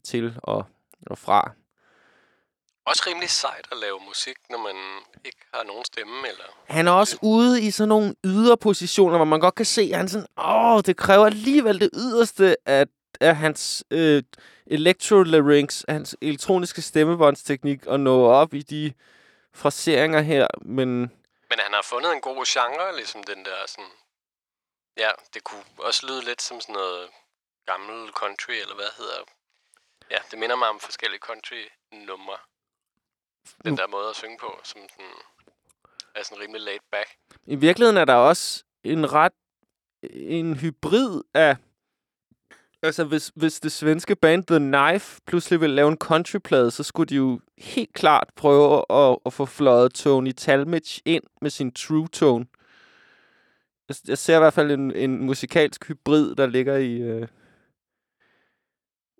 [0.03, 0.65] til og,
[1.07, 1.51] og fra.
[2.85, 4.75] Også rimelig sejt at lave musik, når man
[5.25, 6.43] ikke har nogen stemme, eller...
[6.65, 10.07] Han er også ude i sådan nogle yderpositioner, hvor man godt kan se, at han
[10.07, 12.85] sådan, åh, det kræver alligevel det yderste af,
[13.21, 14.23] af hans øh,
[14.67, 18.93] electrolarynx, hans elektroniske stemmebåndsteknik, at nå op i de
[19.53, 20.99] fraseringer her, men
[21.49, 23.91] Men han har fundet en god genre, ligesom den der sådan...
[24.97, 27.09] Ja, det kunne også lyde lidt som sådan noget
[27.65, 29.19] gammel country, eller hvad hedder...
[30.11, 32.37] Ja, det minder mig om forskellige country-numre.
[33.63, 35.11] Den der måde at synge på, som sådan...
[36.15, 37.09] Er sådan rimelig laid back.
[37.45, 39.33] i virkeligheden er der også en ret
[40.13, 41.57] en hybrid af
[42.85, 47.07] altså hvis, hvis det svenske band The Knife pludselig ville lave en countryplade, så skulle
[47.07, 52.07] de jo helt klart prøve at, at få fløjet Tony Talmadge ind med sin true
[52.07, 52.45] tone.
[53.89, 57.27] Jeg, jeg ser i hvert fald en, en musikalsk hybrid, der ligger i, øh,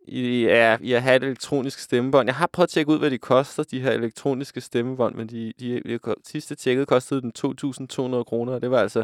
[0.07, 2.27] i, ja, i at have et elektronisk stemmebånd.
[2.27, 5.53] Jeg har prøvet at tjekke ud, hvad de koster, de her elektroniske stemmebånd, men de,
[5.59, 9.03] de, de, sidste tjekket kostede den 2.200 kroner, og det var altså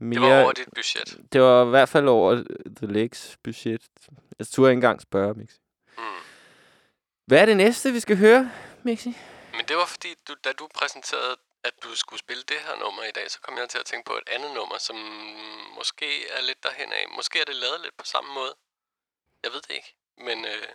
[0.00, 0.20] mere...
[0.20, 1.32] Det var over dit budget.
[1.32, 2.44] Det var i hvert fald over
[2.76, 3.82] The Lakes budget.
[4.38, 5.58] Jeg turde ikke engang spørge, Mixi.
[5.98, 6.04] Mm.
[7.26, 8.50] Hvad er det næste, vi skal høre,
[8.82, 9.16] Mixi?
[9.56, 13.02] Men det var fordi, du, da du præsenterede, at du skulle spille det her nummer
[13.02, 14.96] i dag, så kom jeg til at tænke på et andet nummer, som
[15.78, 17.04] måske er lidt derhen af.
[17.16, 18.54] Måske er det lavet lidt på samme måde.
[19.44, 19.94] Jeg ved det ikke.
[20.26, 20.68] Men øh,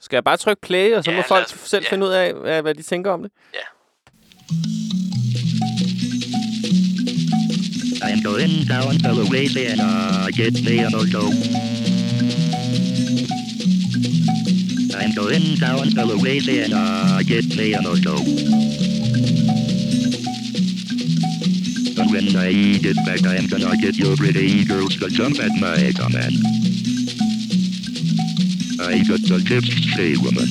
[0.00, 1.90] Skal jeg bare trykke play, og så Ja, må folk os- selv ja.
[1.90, 3.32] finde ud af, hvad, hvad de tænker om det?
[3.54, 3.64] ja.
[8.24, 11.28] Going down to Louisiana, get me a moto.
[14.96, 18.16] I'm going down to Louisiana, get me a moto.
[22.00, 25.92] And when I get back, I'm gonna get your pretty girls to jump at my
[25.92, 26.40] command.
[28.80, 30.48] I got the tips, say woman,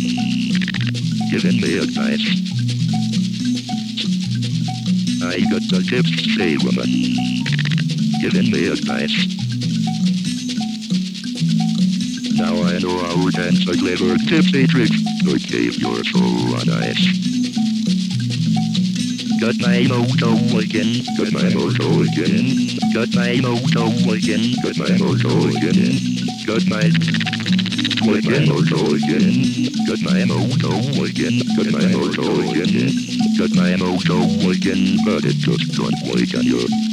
[1.31, 2.21] giving me advice.
[5.25, 7.33] I got the tips, say woman,
[8.23, 9.11] giving me advice.
[12.39, 14.87] Now I know how to dance a clever tipsy trick
[15.27, 17.03] to keep your soul on ice.
[19.43, 25.51] Got my moto again, got my moto again, got my moto again, got my moto
[25.51, 25.99] again,
[26.47, 26.87] got my
[28.23, 32.87] again, moto again, got my moto again, got my moto again,
[33.35, 34.15] got my moto
[34.47, 36.92] again, but it just don't work on you.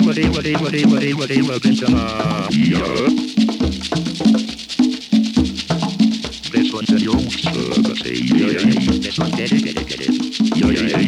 [0.00, 3.06] wadi wadi wadi wadi did wadi welcome to uh, yeah.
[6.50, 8.58] This one's a young server, say yeah.
[8.98, 10.10] This one's dead, did dead, dead.
[10.56, 10.98] Yeah, yeah.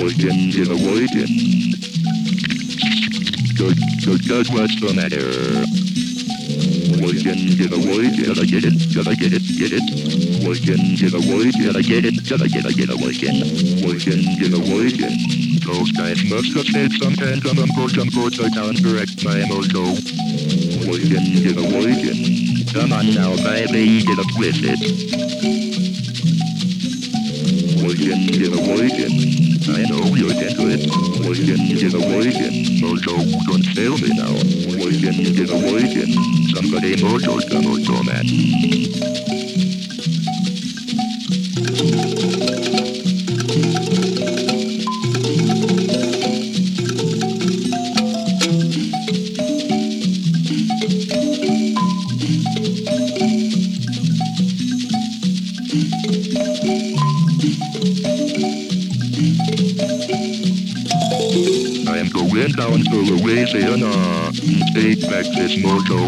[0.00, 1.34] Widen, yeah, widen.
[3.56, 5.28] did good, good, what's the matter?
[7.02, 9.84] Widen, yeah, widen, I get it, did I get it, get it?
[10.46, 13.36] Widen, yeah, widen, I get it, did I get it, get it, widen.
[13.84, 15.53] Widen, yeah, widen.
[15.66, 15.72] Working.
[15.72, 19.44] Those guys must have said something, come on, go, come, go, so down, correct my
[19.48, 19.82] moto.
[20.88, 22.66] Working, give a working.
[22.72, 24.80] Come on now, baby, get up with it.
[27.82, 29.14] Working, get a working.
[29.66, 30.86] I know you can do it.
[31.26, 32.54] Working, get a working.
[32.80, 34.32] Mojo, don't fail me now.
[34.82, 36.12] Working, get a working.
[36.54, 39.13] Somebody mojo's gonna do man.
[65.64, 65.98] Back this mojo.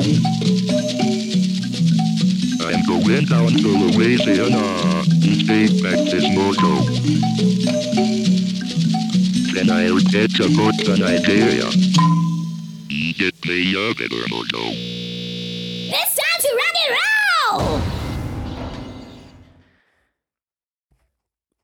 [2.60, 4.64] I am going down to Louisiana.
[5.46, 6.72] Take back this mojo.
[9.54, 11.68] Then I'll get to go to Nigeria.
[13.18, 14.62] Get me a better mojo.
[15.88, 17.80] It's time to rock and roll!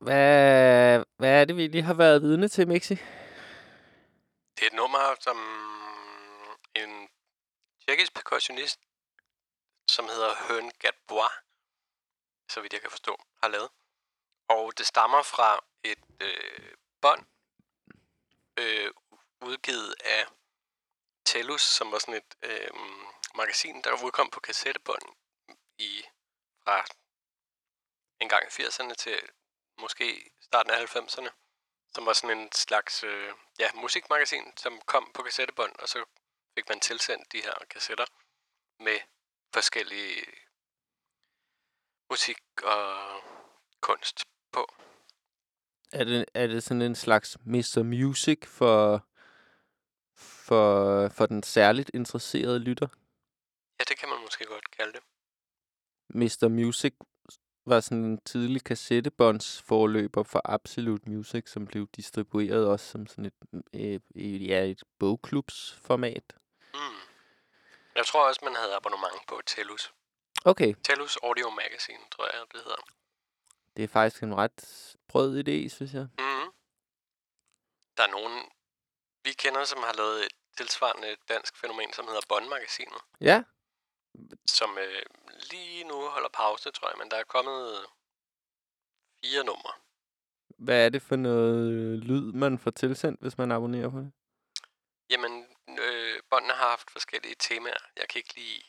[0.00, 2.94] Hvad, hvad er det, vi lige har været vidne til, Mixi?
[2.94, 5.36] Det er et nummer, som
[6.76, 7.08] en
[7.86, 8.80] tjekkisk percussionist,
[9.88, 11.32] som hedder Høn Gatbois,
[12.48, 13.70] så vidt jeg kan forstå, har lavet.
[14.48, 17.26] Og det stammer fra et øh, bånd,
[18.56, 18.90] øh,
[19.40, 20.26] udgivet af
[21.24, 22.70] Tellus, som var sådan et øh,
[23.34, 25.06] magasin, der udkom på kassettebånd
[25.78, 26.02] i
[26.64, 26.84] fra
[28.20, 29.28] en gang i 80'erne til
[29.78, 31.30] måske starten af 90'erne,
[31.94, 36.04] som var sådan en slags øh, ja, musikmagasin, som kom på kassettebånd, og så
[36.54, 38.06] fik man tilsendt de her kassetter
[38.84, 38.98] med
[39.54, 40.24] forskellige
[42.10, 42.86] musik og
[43.80, 44.66] kunst på.
[45.92, 47.82] Er det, er det sådan en slags Mr.
[47.82, 49.06] Music for,
[50.16, 52.88] for, for den særligt interesserede lytter?
[53.78, 55.02] Ja, det kan man måske godt kalde det.
[56.14, 56.48] Mr.
[56.48, 56.94] Music
[57.66, 64.02] var sådan en tidlig kassettebåndsforløber for Absolute Music, som blev distribueret også som sådan et,
[64.14, 66.36] øh, ja, et bogklubsformat.
[67.94, 69.92] Jeg tror også, man havde abonnement på Tellus.
[70.44, 72.82] Okay, Tellus Audio Magazine, tror jeg, det hedder.
[73.76, 74.60] det er faktisk en ret
[75.08, 76.06] brød idé, synes jeg.
[76.18, 76.48] Mm.
[77.96, 78.50] Der er nogen,
[79.24, 83.02] vi kender, som har lavet et tilsvarende dansk fænomen, som hedder Bond-magasinet.
[83.20, 83.42] Ja,
[84.46, 85.02] som øh,
[85.50, 87.86] lige nu holder pause, tror jeg, men der er kommet
[89.24, 89.72] fire numre.
[90.58, 94.12] hvad er det for noget øh, lyd, man får tilsendt, hvis man abonnerer på det?
[95.10, 97.82] Jamen, øh, båndene har haft forskellige temaer.
[97.96, 98.64] Jeg kan ikke lige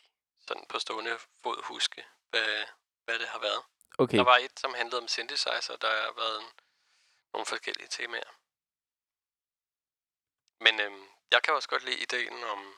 [0.48, 2.66] sådan på stående fod huske, hvad,
[3.06, 3.64] hvad det har været.
[3.98, 6.50] Okay, Der var et, som handlede om synthesizer, der har været en,
[7.34, 8.32] nogle forskellige temaer.
[10.64, 12.76] Men øh, jeg kan også godt lide ideen om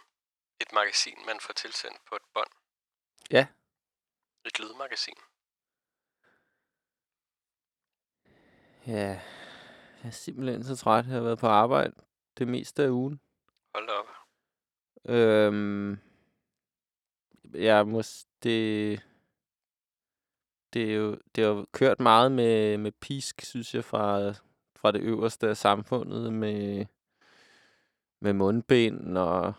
[0.59, 2.51] et magasin, man får tilsendt på et bånd.
[3.31, 3.47] Ja.
[4.45, 5.19] Et lydmagasin.
[8.87, 9.21] ja,
[10.03, 11.05] jeg er simpelthen så træt.
[11.05, 11.93] Jeg har været på arbejde
[12.37, 13.21] det meste af ugen.
[13.75, 14.07] Hold da op.
[15.15, 15.97] Øhm,
[17.53, 18.01] jeg må,
[18.43, 19.05] det,
[20.73, 24.31] det er jo, det har jo kørt meget med, med pisk, synes jeg, fra,
[24.75, 26.85] fra det øverste af samfundet, med,
[28.21, 29.53] med mundbind, og,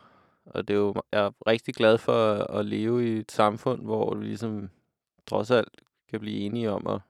[0.46, 3.82] og det er jo, jeg er rigtig glad for at, at leve i et samfund,
[3.82, 4.70] hvor vi ligesom
[5.26, 7.00] trods alt kan blive enige om at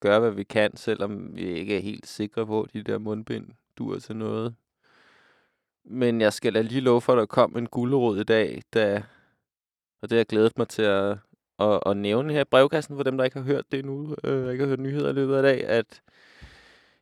[0.00, 3.48] gøre, hvad vi kan, selvom vi ikke er helt sikre på, at de der mundbind
[3.78, 4.56] dur til noget.
[5.88, 9.02] Men jeg skal da lige love for, at der kom en gulerod i dag, da,
[10.02, 11.18] og det har jeg glædet mig til at,
[11.58, 14.52] at, at nævne her i brevkassen, for dem, der ikke har hørt det endnu, øh,
[14.52, 16.02] ikke har hørt nyheder i løbet af dag, at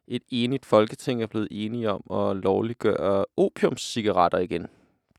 [0.06, 4.66] et enigt folketing er blevet enige om at lovliggøre opiumscigaretter igen.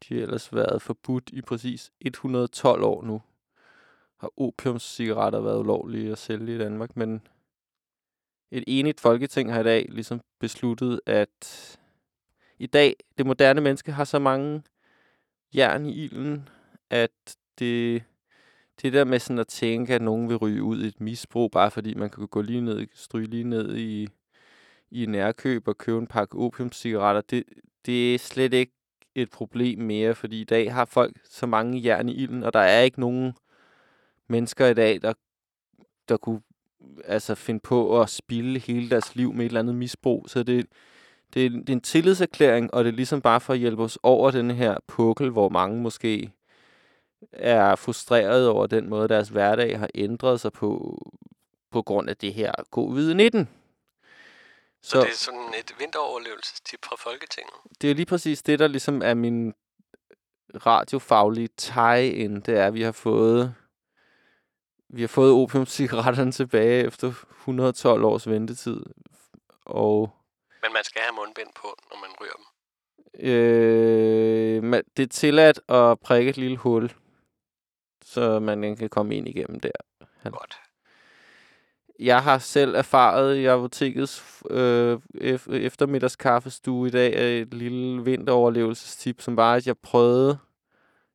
[0.04, 3.22] De har ellers været forbudt i præcis 112 år nu.
[4.18, 7.22] Har opiumscigaretter været ulovlige at sælge i Danmark, men
[8.52, 11.78] et enigt folketing har i dag ligesom besluttet, at
[12.60, 14.64] i dag, det moderne menneske har så mange
[15.56, 16.50] jern i ilden,
[16.90, 17.12] at
[17.60, 18.04] det,
[18.82, 21.72] det der med sådan at tænke, at nogen vil ryge ud i et misbrug, bare
[21.72, 24.08] fordi man kan gå lige ned, stryge lige ned i,
[24.92, 27.44] i nærkøb og købe en pakke opiumcigaretter, det,
[27.86, 28.74] det er slet ikke
[29.16, 32.60] et problem mere, fordi i dag har folk så mange jern i ilden, og der
[32.60, 33.34] er ikke nogen
[34.28, 35.14] mennesker i dag, der,
[36.10, 36.42] der kunne
[37.04, 40.26] altså finde på at spille hele deres liv med et eller andet misbrug.
[40.30, 40.66] Så det,
[41.34, 43.98] det, er, det er en tillidserklæring, og det er ligesom bare for at hjælpe os
[44.04, 46.32] over den her pukkel, hvor mange måske
[47.32, 50.98] er frustreret over den måde, deres hverdag har ændret sig på,
[51.72, 53.46] på grund af det her covid-19.
[54.82, 57.54] Så, så det er sådan et vinteroverlevelsestip fra Folketinget.
[57.82, 59.54] det er lige præcis det, der ligesom er min
[60.66, 62.42] radiofaglige tie-in.
[62.42, 63.56] Det er, at vi har fået
[64.90, 67.08] Vi har fået opiumcigaretterne tilbage efter
[67.40, 68.84] 112 års ventetid.
[69.66, 70.16] Og
[70.66, 72.46] Men man skal have mundbind på, når man ryger dem.
[73.30, 76.94] øh, man, det er tilladt at prikke et lille hul,
[78.04, 79.72] så man kan komme ind igennem der.
[80.20, 80.60] Han, Godt.
[82.00, 89.22] Jeg har selv erfaret i apotekets øh, ef- eftermiddagskaffestue i dag øh, et lille vinteroverlevelsestip,
[89.22, 90.38] som var, at jeg prøvede...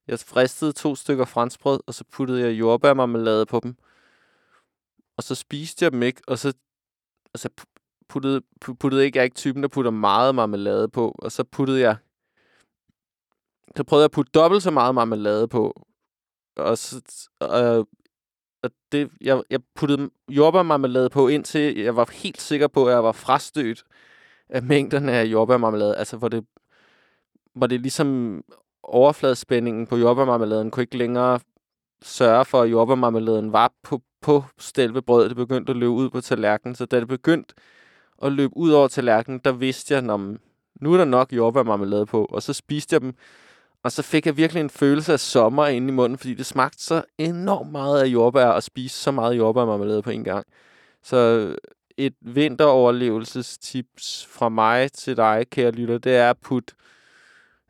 [0.07, 3.77] Jeg fristede to stykker franskbrød, og så puttede jeg jordbærmarmelade på dem.
[5.17, 6.53] Og så spiste jeg dem ikke, og så,
[7.33, 7.80] og så pu-
[8.11, 8.41] puttede,
[8.81, 11.15] puttede ikke, jeg er ikke typen, der putter meget marmelade på.
[11.19, 11.97] Og så puttede jeg...
[13.77, 15.87] Så prøvede jeg at putte dobbelt så meget marmelade på.
[16.57, 17.03] Og så,
[17.41, 17.89] og
[18.63, 23.05] og det, jeg, jeg puttede jordbærmarmelade på, indtil jeg var helt sikker på, at jeg
[23.05, 23.85] var frastødt
[24.49, 25.97] af mængderne af jordbærmarmelade.
[25.97, 26.47] Altså, hvor det,
[27.55, 28.41] hvor det ligesom
[28.83, 31.41] overfladespændingen på jordbærmarmeladen kunne ikke længere
[32.03, 35.01] sørge for, at jordbærmarmeladen var på, på selve.
[35.09, 36.75] Det begyndte at løbe ud på tallerkenen.
[36.75, 37.55] Så da det begyndte
[38.21, 40.21] og løb ud over tallerkenen, der vidste jeg, at
[40.81, 42.25] nu er der nok jordbærmarmelade på.
[42.25, 43.15] Og så spiste jeg dem
[43.83, 46.83] og så fik jeg virkelig en følelse af sommer inde i munden, fordi det smagte
[46.83, 50.47] så enormt meget af jordbær og spise så meget jordbærmarmelade på en gang.
[51.03, 51.57] Så
[51.97, 56.75] et vinteroverlevelsestips fra mig til dig, kære lytter, det er at putte...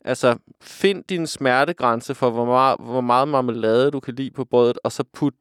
[0.04, 4.78] Altså, find din smertegrænse for, hvor meget, hvor meget marmelade du kan lide på brødet,
[4.84, 5.34] og så put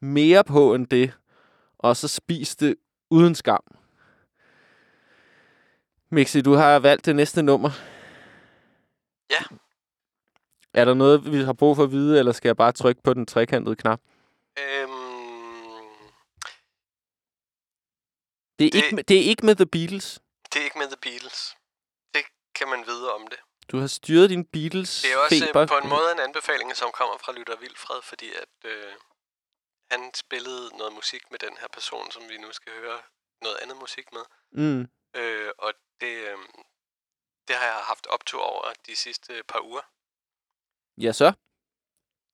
[0.00, 1.12] mere på end det,
[1.78, 2.74] og så spis det
[3.10, 3.62] uden skam.
[6.10, 7.70] Mixi, du har valgt det næste nummer.
[9.30, 9.42] Ja.
[10.74, 13.14] Er der noget, vi har brug for at vide, eller skal jeg bare trykke på
[13.14, 14.00] den trekantede knap?
[14.58, 14.90] Øhm,
[18.58, 20.20] Det er, Det- Ikke, med- det er ikke med The Beatles.
[20.52, 21.56] det er ikke med The Beatles.
[22.14, 22.22] Det
[22.54, 23.38] kan man vide om det.
[23.70, 25.62] Du har styret din Beatles Det er også feber.
[25.62, 28.92] øh, på en måde en anbefaling, som kommer fra Lytter Vilfred, fordi at øh,
[29.90, 33.00] han spillede noget musik med den her person, som vi nu skal høre
[33.42, 34.24] noget andet musik med.
[34.62, 34.80] Mm.
[35.20, 35.70] Øh, og
[36.00, 36.38] det, øh,
[37.48, 39.82] det har jeg haft optur over de sidste par uger.
[40.98, 41.32] Ja, så.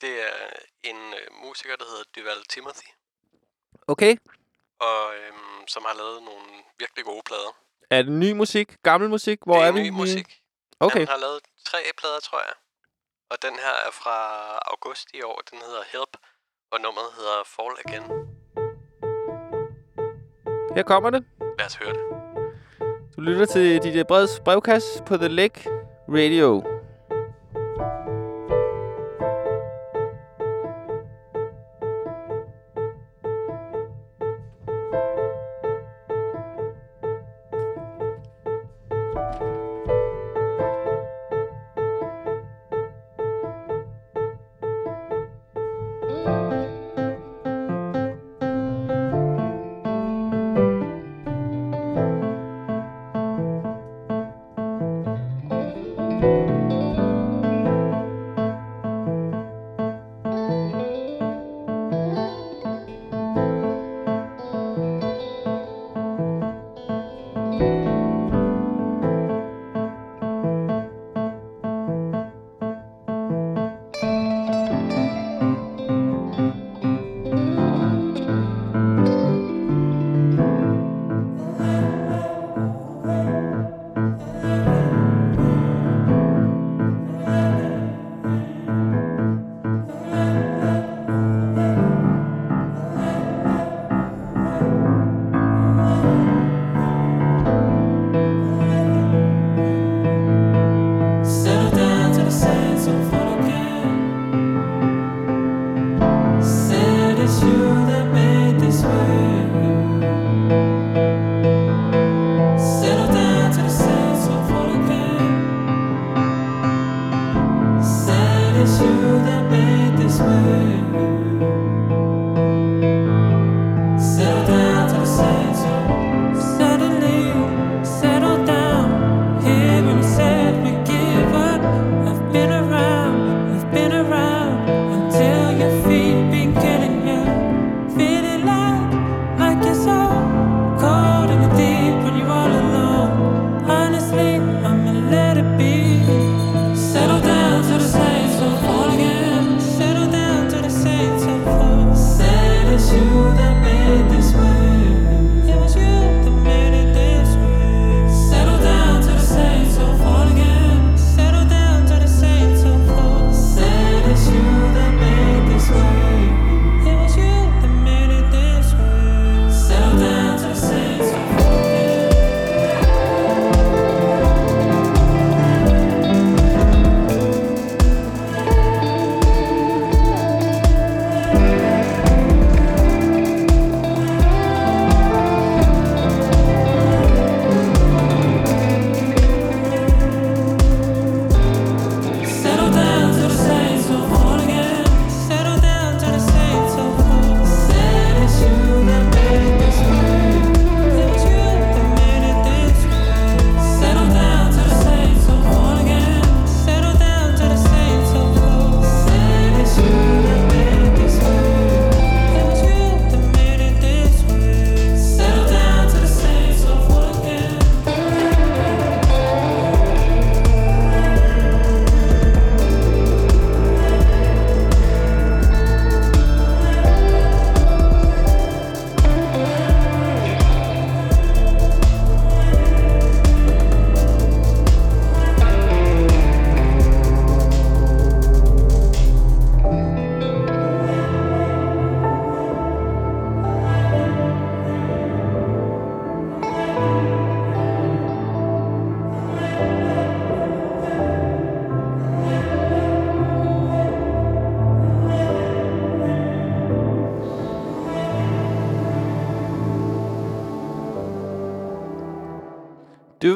[0.01, 0.51] Det er
[0.83, 2.89] en øh, musiker, der hedder Duval Timothy,
[3.89, 4.17] Okay.
[4.81, 5.33] og øh,
[5.69, 6.47] som har lavet nogle
[6.79, 7.53] virkelig gode plader.
[7.91, 8.77] Er det ny musik?
[8.83, 9.39] Gammel musik?
[9.43, 9.83] Hvor det er, er vi?
[9.83, 10.43] ny musik.
[10.81, 10.99] Okay.
[10.99, 12.55] Han har lavet tre plader, tror jeg.
[13.31, 14.19] Og den her er fra
[14.59, 15.43] august i år.
[15.51, 16.17] Den hedder Help,
[16.71, 18.05] og nummeret hedder Fall Again.
[20.77, 21.25] Her kommer det.
[21.59, 22.26] Lad os høre det.
[23.17, 25.69] Du lytter til DJ Breds brevkasse på The Lake
[26.09, 26.76] Radio.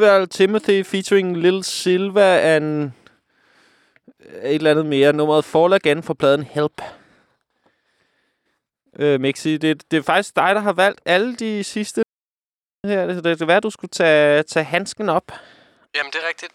[0.00, 2.92] Duval Timothy featuring Lil Silva and
[4.42, 5.12] et eller andet mere.
[5.12, 6.82] Nummeret Fall Again fra pladen Help.
[8.98, 12.02] Øh, Mixi, det, det er faktisk dig, der har valgt alle de sidste
[12.86, 13.06] her.
[13.06, 15.32] Det, det, det være, du skulle tage, tage handsken op.
[15.94, 16.52] Jamen, det er rigtigt.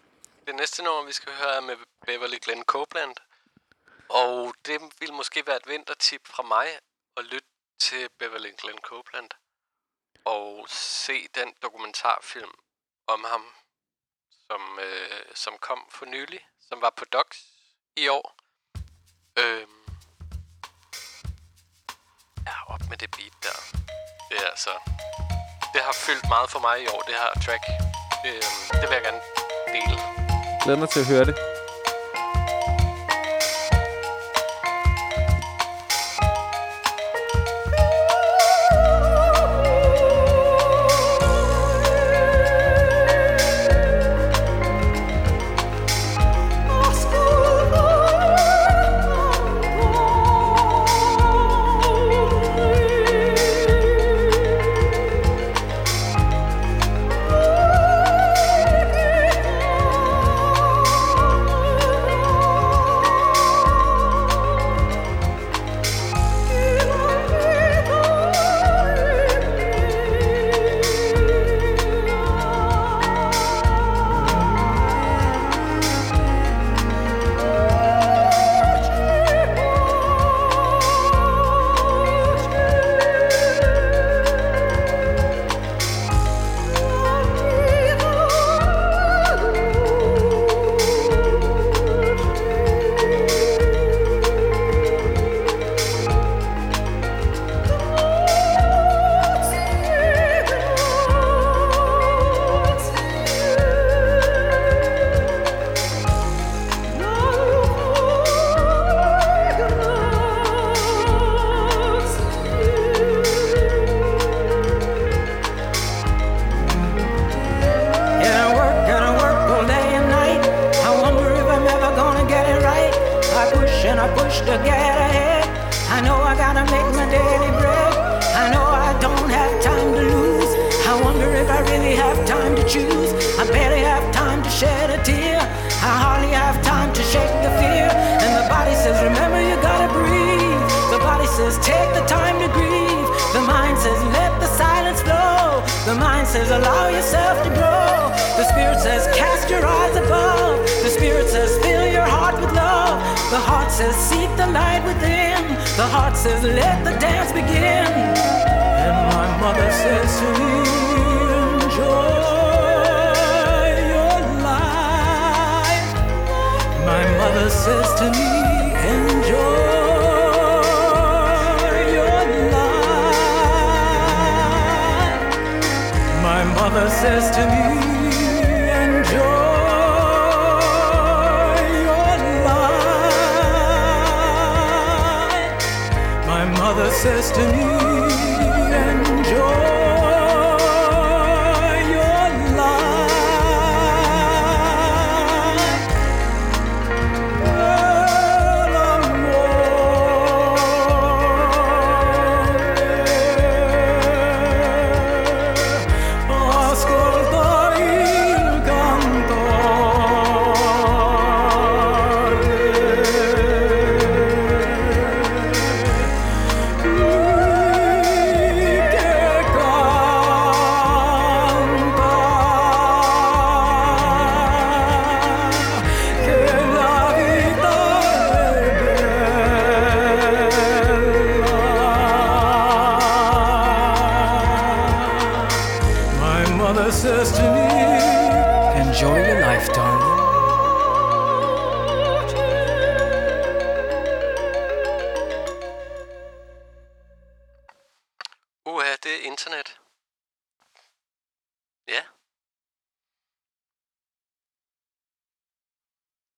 [0.48, 1.76] Det næste nummer, vi skal høre, er med
[2.06, 3.16] Beverly Glenn Copeland.
[4.10, 6.68] Og det vil måske være et vintertip fra mig
[7.18, 7.48] at lytte
[7.80, 9.30] til Beverly Glenn Copeland.
[10.26, 12.65] Og se den dokumentarfilm
[13.08, 13.44] om ham,
[14.48, 17.38] som, øh, som kom for nylig, som var på Docs
[17.98, 18.36] i år.
[19.40, 19.68] Øh,
[22.48, 23.58] Ja, op med det beat der.
[24.30, 24.70] Det er altså...
[25.74, 27.64] Det har fyldt meget for mig i år, det her track.
[28.28, 28.44] Øh,
[28.82, 29.22] det vil jeg gerne
[29.76, 29.96] dele.
[30.64, 31.55] Glæder mig til at høre det.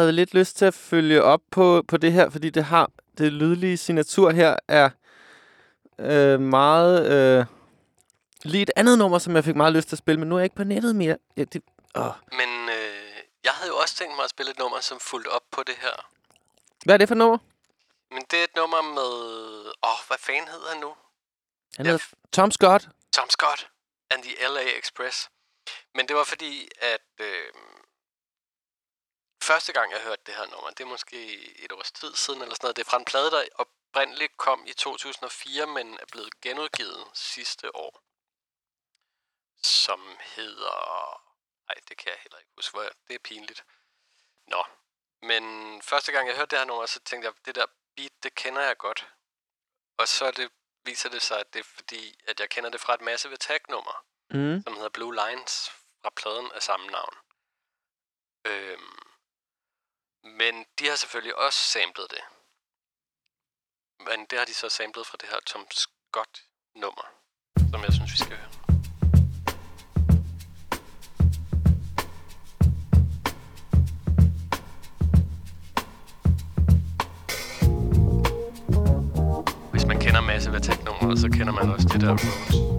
[0.07, 3.33] Havde lidt lyst til at følge op på, på det her, fordi det har det
[3.33, 4.89] lydlige signatur her er
[5.99, 7.45] øh, meget øh,
[8.43, 10.39] lige et andet nummer, som jeg fik meget lyst til at spille, men nu er
[10.39, 11.17] jeg ikke på nettet mere.
[11.37, 11.61] Ja, det,
[11.95, 12.11] åh.
[12.31, 15.43] Men øh, jeg havde jo også tænkt mig at spille et nummer, som fulgte op
[15.51, 16.09] på det her.
[16.85, 17.37] Hvad er det for et nummer?
[18.11, 19.11] Men det er et nummer med...
[19.83, 20.91] Åh, oh, hvad fanden hedder han nu?
[21.77, 22.87] Han hedder Tom Scott.
[23.11, 23.67] Tom Scott
[24.11, 25.29] and the LA Express.
[25.95, 27.47] Men det var fordi, at øh,
[29.47, 31.19] første gang, jeg hørte det her nummer, det er måske
[31.65, 32.75] et års tid siden eller sådan noget.
[32.75, 37.75] Det er fra en plade, der oprindeligt kom i 2004, men er blevet genudgivet sidste
[37.75, 38.03] år.
[39.63, 40.77] Som hedder...
[41.67, 42.79] Nej, det kan jeg heller ikke huske.
[43.07, 43.65] Det er pinligt.
[44.47, 44.63] Nå.
[45.21, 45.43] Men
[45.81, 48.61] første gang, jeg hørte det her nummer, så tænkte jeg, det der beat, det kender
[48.61, 49.07] jeg godt.
[49.97, 50.51] Og så det,
[50.83, 54.03] viser det sig, at det er fordi, at jeg kender det fra et Massive Attack-nummer,
[54.29, 54.61] Mm.
[54.63, 55.71] som hedder Blue Lines
[56.01, 57.15] fra pladen af samme navn.
[58.45, 59.06] Øhm,
[60.35, 62.23] men de har selvfølgelig også samlet det.
[63.99, 67.07] Men det har de så samlet fra det her Tom Scott-nummer,
[67.71, 68.51] som jeg synes, vi skal høre.
[79.71, 82.77] Hvis man kender masse af teknummeret, så kender man også det der Rose.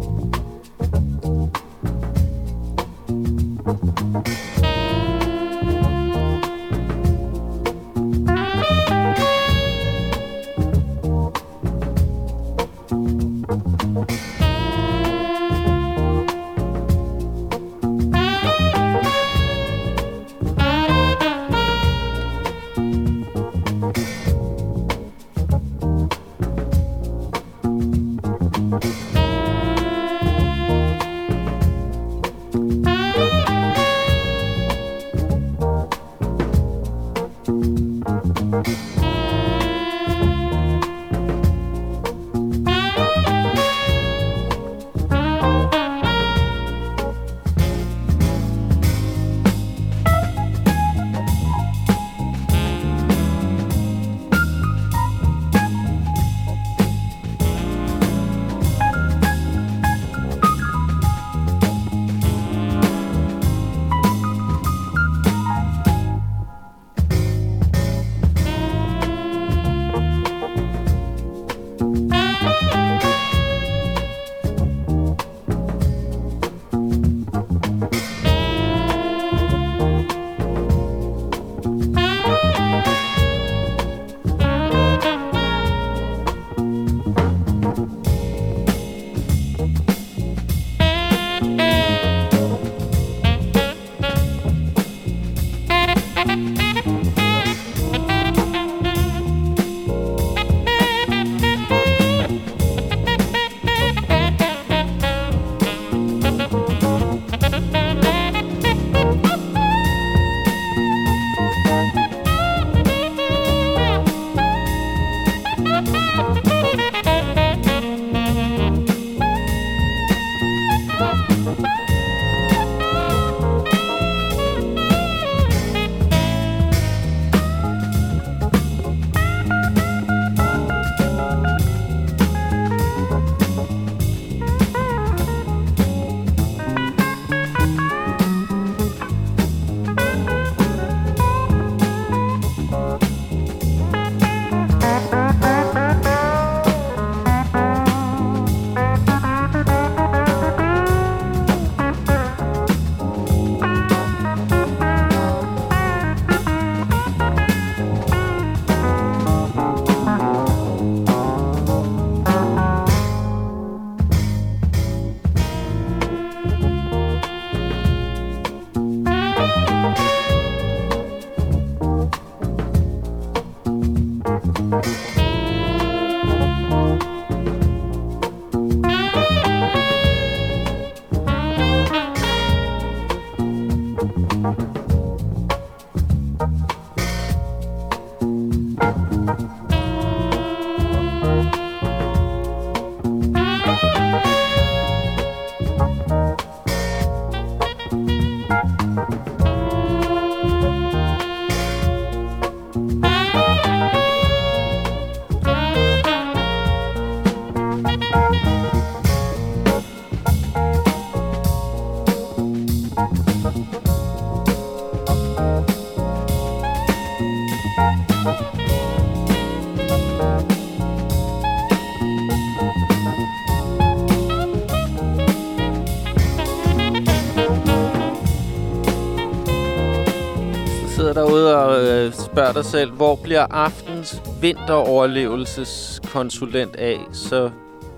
[232.38, 237.50] Spørger dig selv, hvor bliver aftens vinteroverlevelseskonsulent af, så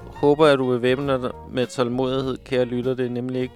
[0.06, 2.94] håber jeg, du vil væbne dig med tålmodighed, kære lytter.
[2.94, 3.54] Det er nemlig ikke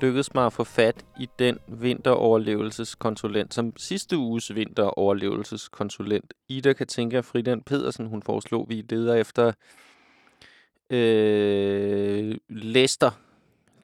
[0.00, 7.62] lykkedes mig at få fat i den vinteroverlevelseskonsulent, som sidste uges vinteroverlevelseskonsulent, Ida Katinka Friden
[7.62, 9.52] Pedersen, hun foreslog, vi leder efter
[10.90, 13.10] øh, Lester.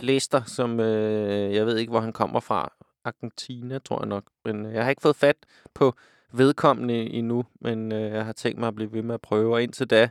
[0.01, 2.72] Lester, som øh, jeg ved ikke, hvor han kommer fra.
[3.05, 4.24] Argentina, tror jeg nok.
[4.45, 5.37] Men øh, jeg har ikke fået fat
[5.74, 5.95] på
[6.33, 9.55] vedkommende endnu, men øh, jeg har tænkt mig at blive ved med at prøve.
[9.55, 10.11] Og indtil da,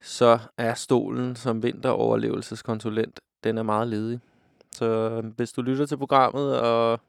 [0.00, 4.20] så er stolen som vinteroverlevelseskonsulent, den er meget ledig.
[4.72, 7.00] Så øhm, hvis du lytter til programmet, og,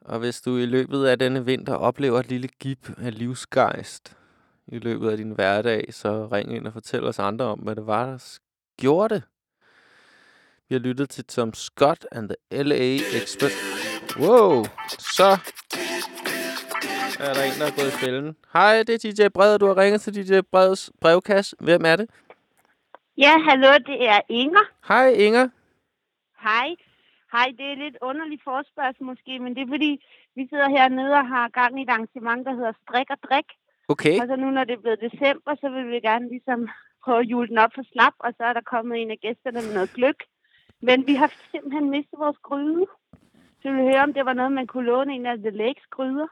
[0.00, 4.16] og hvis du i løbet af denne vinter oplever et lille gip af livsgejst
[4.66, 7.86] i løbet af din hverdag, så ring ind og fortæl os andre om, hvad det
[7.86, 8.38] var, der
[8.76, 9.22] gjorde det.
[10.68, 12.96] Vi har lyttet til Tom Scott and the L.A.
[13.22, 13.54] Express.
[14.18, 14.64] Wow,
[14.98, 15.38] så
[17.20, 18.36] er der en, der er gået i fælden.
[18.52, 21.56] Hej, det er DJ Bred, du har ringet til DJ Breds brevkasse.
[21.60, 22.06] Hvem er det?
[23.18, 24.64] Ja, hallo, det er Inger.
[24.88, 25.48] Hej, Inger.
[26.46, 26.68] Hej.
[27.32, 29.92] Hej, det er lidt underligt forspørgsel måske, men det er fordi,
[30.36, 33.48] vi sidder hernede og har gang i et arrangement, der hedder Strik og Drik.
[33.88, 34.20] Okay.
[34.20, 36.68] Og så nu, når det er blevet december, så vil vi gerne ligesom
[37.04, 39.60] prøve at jule den op for slap, og så er der kommet en af gæsterne
[39.66, 40.20] med noget gløk.
[40.82, 42.86] Men vi har simpelthen mistet vores gryde.
[43.60, 45.86] Så vi vil høre, om det var noget, man kunne låne en af The Lakes
[45.90, 46.28] gryder.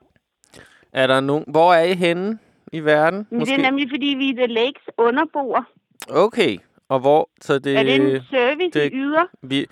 [0.95, 1.45] Er der nogen...
[1.49, 2.39] Hvor er I henne
[2.73, 3.27] i verden?
[3.31, 5.63] Men det er nemlig, fordi vi er The Lakes underboer.
[6.11, 6.59] Okay.
[6.89, 7.31] Og hvor...
[7.41, 9.25] Så det, Er det en service, det, I yder?
[9.43, 9.67] Vi,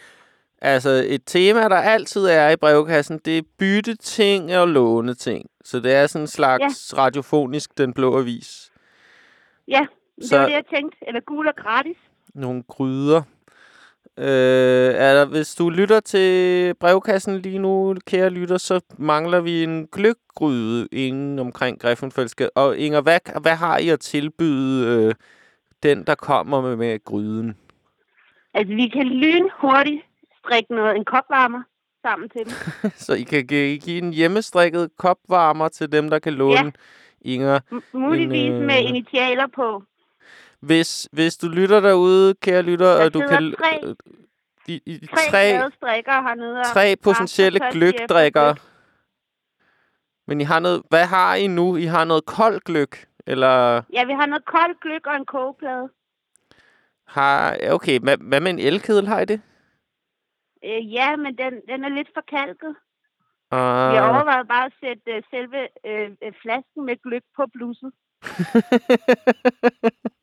[0.61, 5.47] altså, et tema, der altid er i brevkassen, det er bytte ting og låne ting.
[5.65, 7.03] Så det er sådan en slags ja.
[7.03, 8.73] radiofonisk Den Blå Avis.
[9.69, 9.87] Ja,
[10.21, 10.99] det Så- var det, jeg tænkte.
[11.07, 11.97] Eller gul og gratis.
[12.35, 13.23] Nogle gryder.
[14.19, 19.63] Øh, er der, hvis du lytter til brevkassen lige nu, kære lytter, så mangler vi
[19.63, 22.57] en gløggryde inde omkring Griffenfeldske.
[22.57, 25.15] Og Inger, hvad, hvad har I at tilbyde øh,
[25.83, 27.57] den, der kommer med, med gryden?
[28.55, 30.03] Altså, vi kan lynhurtigt
[30.39, 31.63] strikke noget, en kopvarmer
[32.03, 32.53] sammen til dem.
[33.07, 36.71] så I kan give, give en hjemmestrikket kopvarmer til dem, der kan låne Ja.
[37.25, 37.61] Inger.
[37.73, 39.83] M- muligvis en, øh, med initialer på.
[40.63, 43.55] Hvis, hvis du lytter derude, kære lytter, og du kan...
[43.59, 43.95] tre- øh,
[44.69, 46.63] I, i, Tre, tre, glade strikkere hernede.
[46.65, 48.55] tre potentielle gløgdrikkere.
[48.55, 48.59] gløgg.
[50.27, 50.83] Men I har noget...
[50.89, 51.77] Hvad har I nu?
[51.77, 52.89] I har noget kold gløg?
[53.27, 55.89] Eller Ja, vi har noget koldt gløk og en kogeplade.
[57.07, 57.57] har...
[57.71, 59.07] Okay, hvad, hvad med en elkedel?
[59.07, 59.41] Har I det?
[60.65, 62.75] Øh, ja, men den, den er lidt forkalket.
[63.53, 63.59] Uh,
[63.93, 67.93] Vi har overvejet bare at sætte øh, selve øh, øh, flasken med gløk på blusset.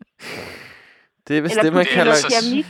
[1.28, 2.14] det er vist Eller det, man kalder...
[2.30, 2.66] keramik.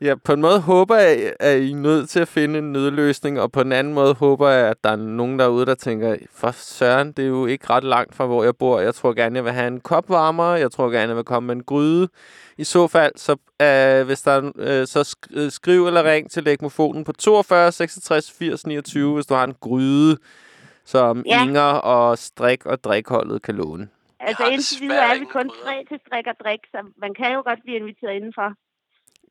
[0.00, 3.40] Ja, på en måde håber jeg, at I er nødt til at finde en nødløsning,
[3.40, 6.50] og på den anden måde håber jeg, at der er nogen derude, der tænker, for
[6.50, 8.80] søren, det er jo ikke ret langt fra, hvor jeg bor.
[8.80, 10.54] Jeg tror gerne, jeg vil have en kopvarmer.
[10.54, 12.08] Jeg tror gerne, jeg vil komme med en gryde.
[12.58, 13.32] I så fald, så,
[13.62, 17.72] øh, hvis der, er- øh, så sk- øh, skriv eller ring til lægmofonen på 42
[17.72, 20.16] 66 80 29, hvis du har en gryde,
[20.84, 21.42] som Ja.
[21.44, 23.88] Inger og Strik og Drikholdet kan låne.
[24.28, 27.42] Altså indtil videre er vi kun tre til strik og drik, så man kan jo
[27.42, 28.54] godt blive inviteret indenfor.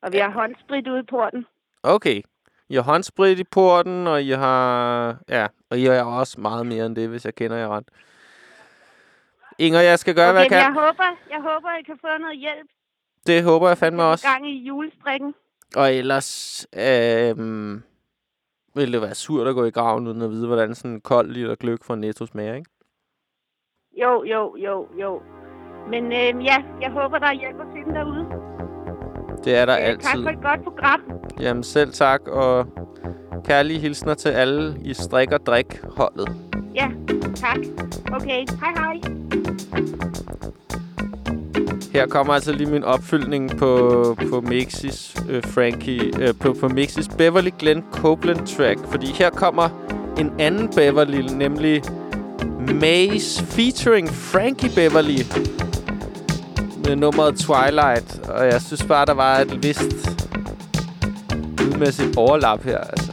[0.02, 1.46] Og vi har håndsprit ude i porten.
[1.82, 2.22] Okay.
[2.68, 5.16] I har håndsprit i porten, og I har...
[5.28, 7.84] Ja, og I har også meget mere end det, hvis jeg kender jer ret.
[9.58, 10.58] Inger, jeg skal gøre, okay, hvad jeg kan.
[10.58, 12.68] jeg håber, jeg håber, I kan få noget hjælp.
[13.26, 14.28] Det håber jeg fandme også.
[14.28, 15.34] Gang i julestrikken.
[15.76, 17.36] Og ellers øh,
[18.74, 21.30] vil det være surt at gå i graven, uden at vide, hvordan sådan en kold
[21.30, 22.70] liter gløk fra Netto smager, ikke?
[24.02, 25.20] Jo, jo, jo, jo.
[25.90, 28.26] Men øh, ja, jeg håber, der er hjælp at finde derude.
[29.44, 30.22] Det er der Øh, Tak altid.
[30.22, 31.00] for et godt program.
[31.40, 32.66] Jamen selv tak, og
[33.44, 36.28] kærlige hilsner til alle i Strik og Drik-holdet.
[36.74, 36.88] Ja,
[37.34, 37.58] tak.
[38.12, 39.00] Okay, hej hej.
[41.92, 47.08] Her kommer altså lige min opfyldning på, på Mixis øh, Frankie, øh, på, på Mixis
[47.08, 48.78] Beverly Glen Copeland track.
[48.90, 49.68] Fordi her kommer
[50.18, 51.82] en anden Beverly, nemlig
[52.72, 55.18] Maze featuring Frankie Beverly
[56.84, 58.18] med nummeret Twilight.
[58.28, 59.82] Og jeg synes bare, der var et vist
[61.58, 62.78] lydmæssigt overlap her.
[62.78, 63.12] Altså.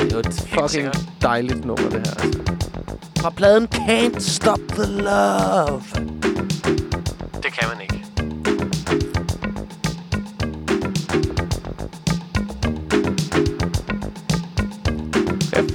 [0.00, 2.24] Det er et fucking dejligt nummer, det her.
[2.24, 2.38] Altså.
[3.18, 5.82] Fra pladen Can't Stop the Love.
[7.42, 7.97] Det kan man ikke.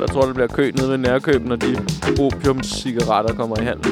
[0.04, 1.78] Jeg tror, det bliver kø nede ved nærkøben, når de
[2.20, 3.92] opiumscigaretter kommer i handel.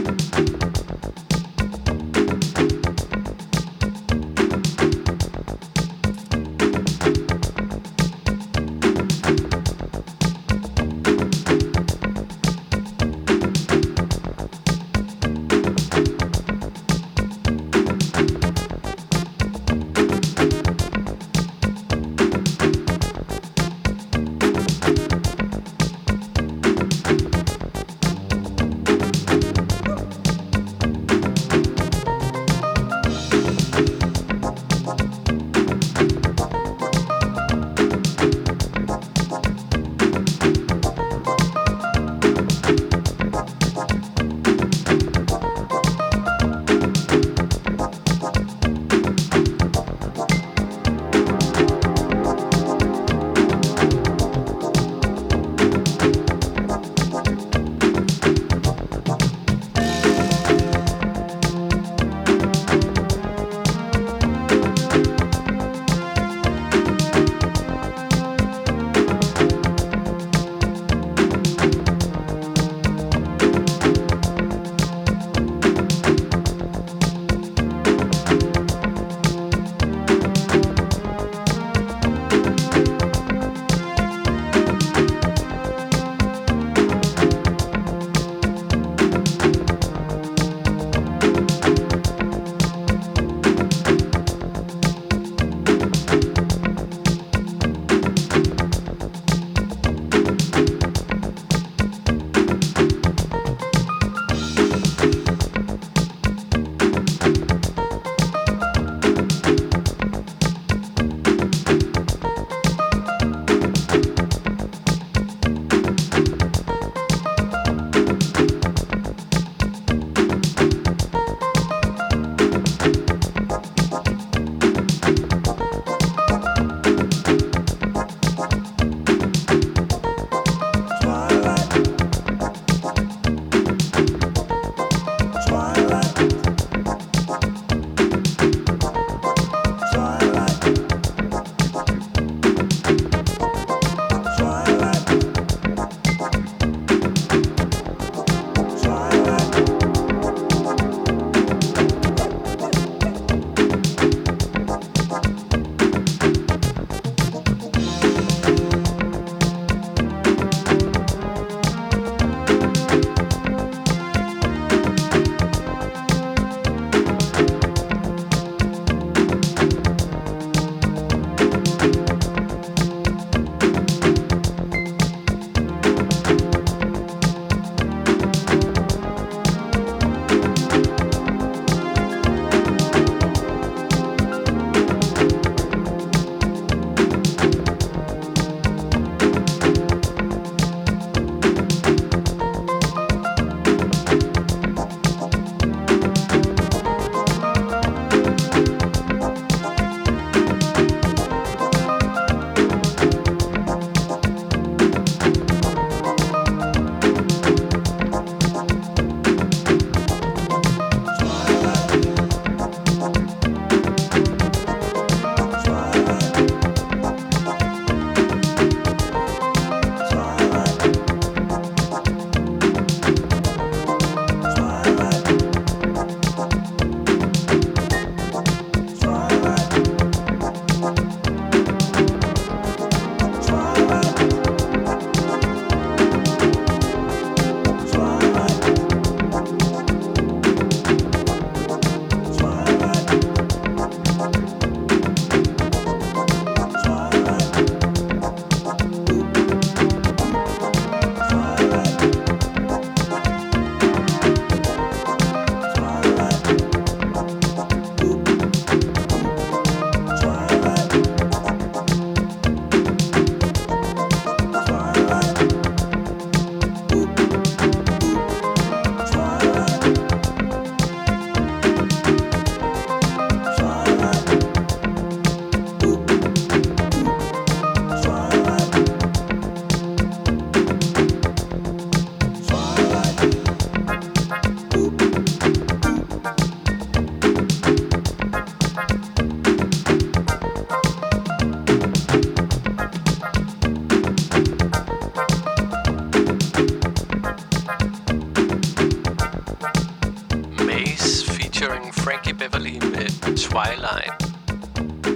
[302.61, 304.23] Lige med Twilight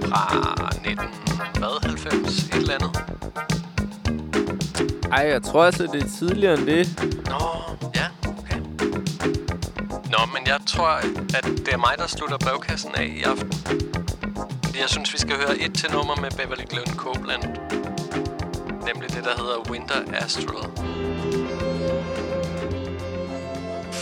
[0.07, 1.05] fra 19...
[1.57, 1.86] Hvad?
[1.86, 2.43] 90?
[2.43, 2.91] Et eller andet.
[5.11, 6.99] Ej, jeg tror altså, det er tidligere end det.
[7.25, 7.45] Nå,
[7.95, 8.59] ja, okay.
[9.89, 10.88] Nå, men jeg tror,
[11.38, 13.51] at det er mig, der slutter brevkassen af i aften.
[14.63, 17.43] Fordi jeg synes, vi skal høre et til nummer med Beverly Glenn Copeland.
[18.88, 20.69] Nemlig det, der hedder Winter Astral.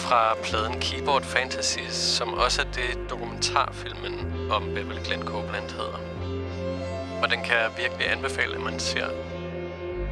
[0.04, 4.14] Fra pladen Keyboard Fantasies, som også er det dokumentarfilmen
[4.52, 6.00] om Beverly Glenn Copeland hedder.
[7.22, 9.08] Og den kan jeg virkelig anbefale, at man ser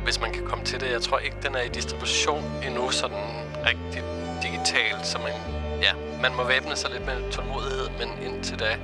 [0.04, 0.92] hvis man kan komme til det.
[0.92, 3.26] Jeg tror ikke, den er i distribution endnu sådan
[3.66, 4.04] rigtig
[4.44, 5.34] digitalt, så man,
[5.82, 8.78] ja, man må væbne sig lidt med tålmodighed, men indtil da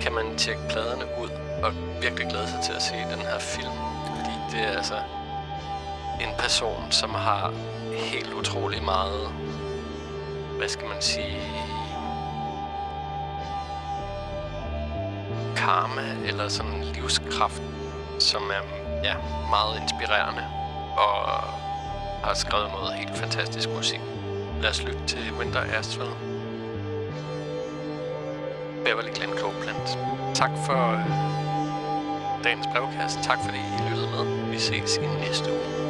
[0.00, 1.30] kan man tjekke pladerne ud
[1.62, 1.72] og
[2.02, 3.76] virkelig glæde sig til at se den her film.
[4.06, 4.98] Fordi det er altså
[6.20, 7.52] en person, som har
[7.94, 9.28] helt utrolig meget,
[10.62, 11.40] hvad skal man sige,
[15.56, 17.62] karma eller sådan livskraft,
[18.18, 18.62] som er
[19.04, 19.14] ja,
[19.50, 20.44] meget inspirerende
[20.96, 21.14] og
[22.24, 24.00] har skrevet noget helt fantastisk musik.
[24.60, 26.16] Lad os lytte til Winter Asphalt.
[28.84, 29.76] Beverly Glenn Copeland.
[30.34, 33.18] Tak for øh, dagens brevkast.
[33.22, 34.50] Tak fordi I lyttede med.
[34.50, 35.82] Vi ses i næste uge.